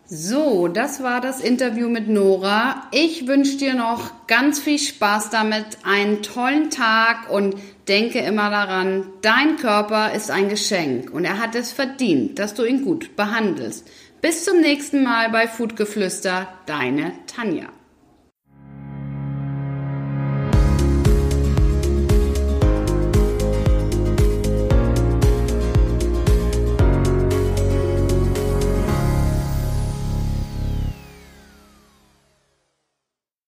So, 0.05 0.67
das 0.67 1.01
war 1.01 1.21
das 1.21 1.39
Interview 1.39 1.87
mit 1.87 2.09
Nora. 2.09 2.87
Ich 2.91 3.27
wünsche 3.27 3.57
dir 3.57 3.73
noch 3.73 4.27
ganz 4.27 4.59
viel 4.59 4.77
Spaß 4.77 5.29
damit, 5.29 5.77
einen 5.83 6.21
tollen 6.21 6.69
Tag 6.69 7.29
und 7.31 7.55
denke 7.91 8.19
immer 8.19 8.49
daran, 8.49 9.03
dein 9.21 9.57
Körper 9.57 10.13
ist 10.13 10.31
ein 10.31 10.47
Geschenk 10.47 11.11
und 11.11 11.25
er 11.25 11.39
hat 11.39 11.55
es 11.55 11.73
verdient, 11.73 12.39
dass 12.39 12.53
du 12.53 12.63
ihn 12.63 12.85
gut 12.85 13.17
behandelst. 13.17 13.85
Bis 14.21 14.45
zum 14.45 14.61
nächsten 14.61 15.03
Mal 15.03 15.29
bei 15.29 15.45
Foodgeflüster, 15.45 16.47
deine 16.65 17.11
Tanja. 17.27 17.67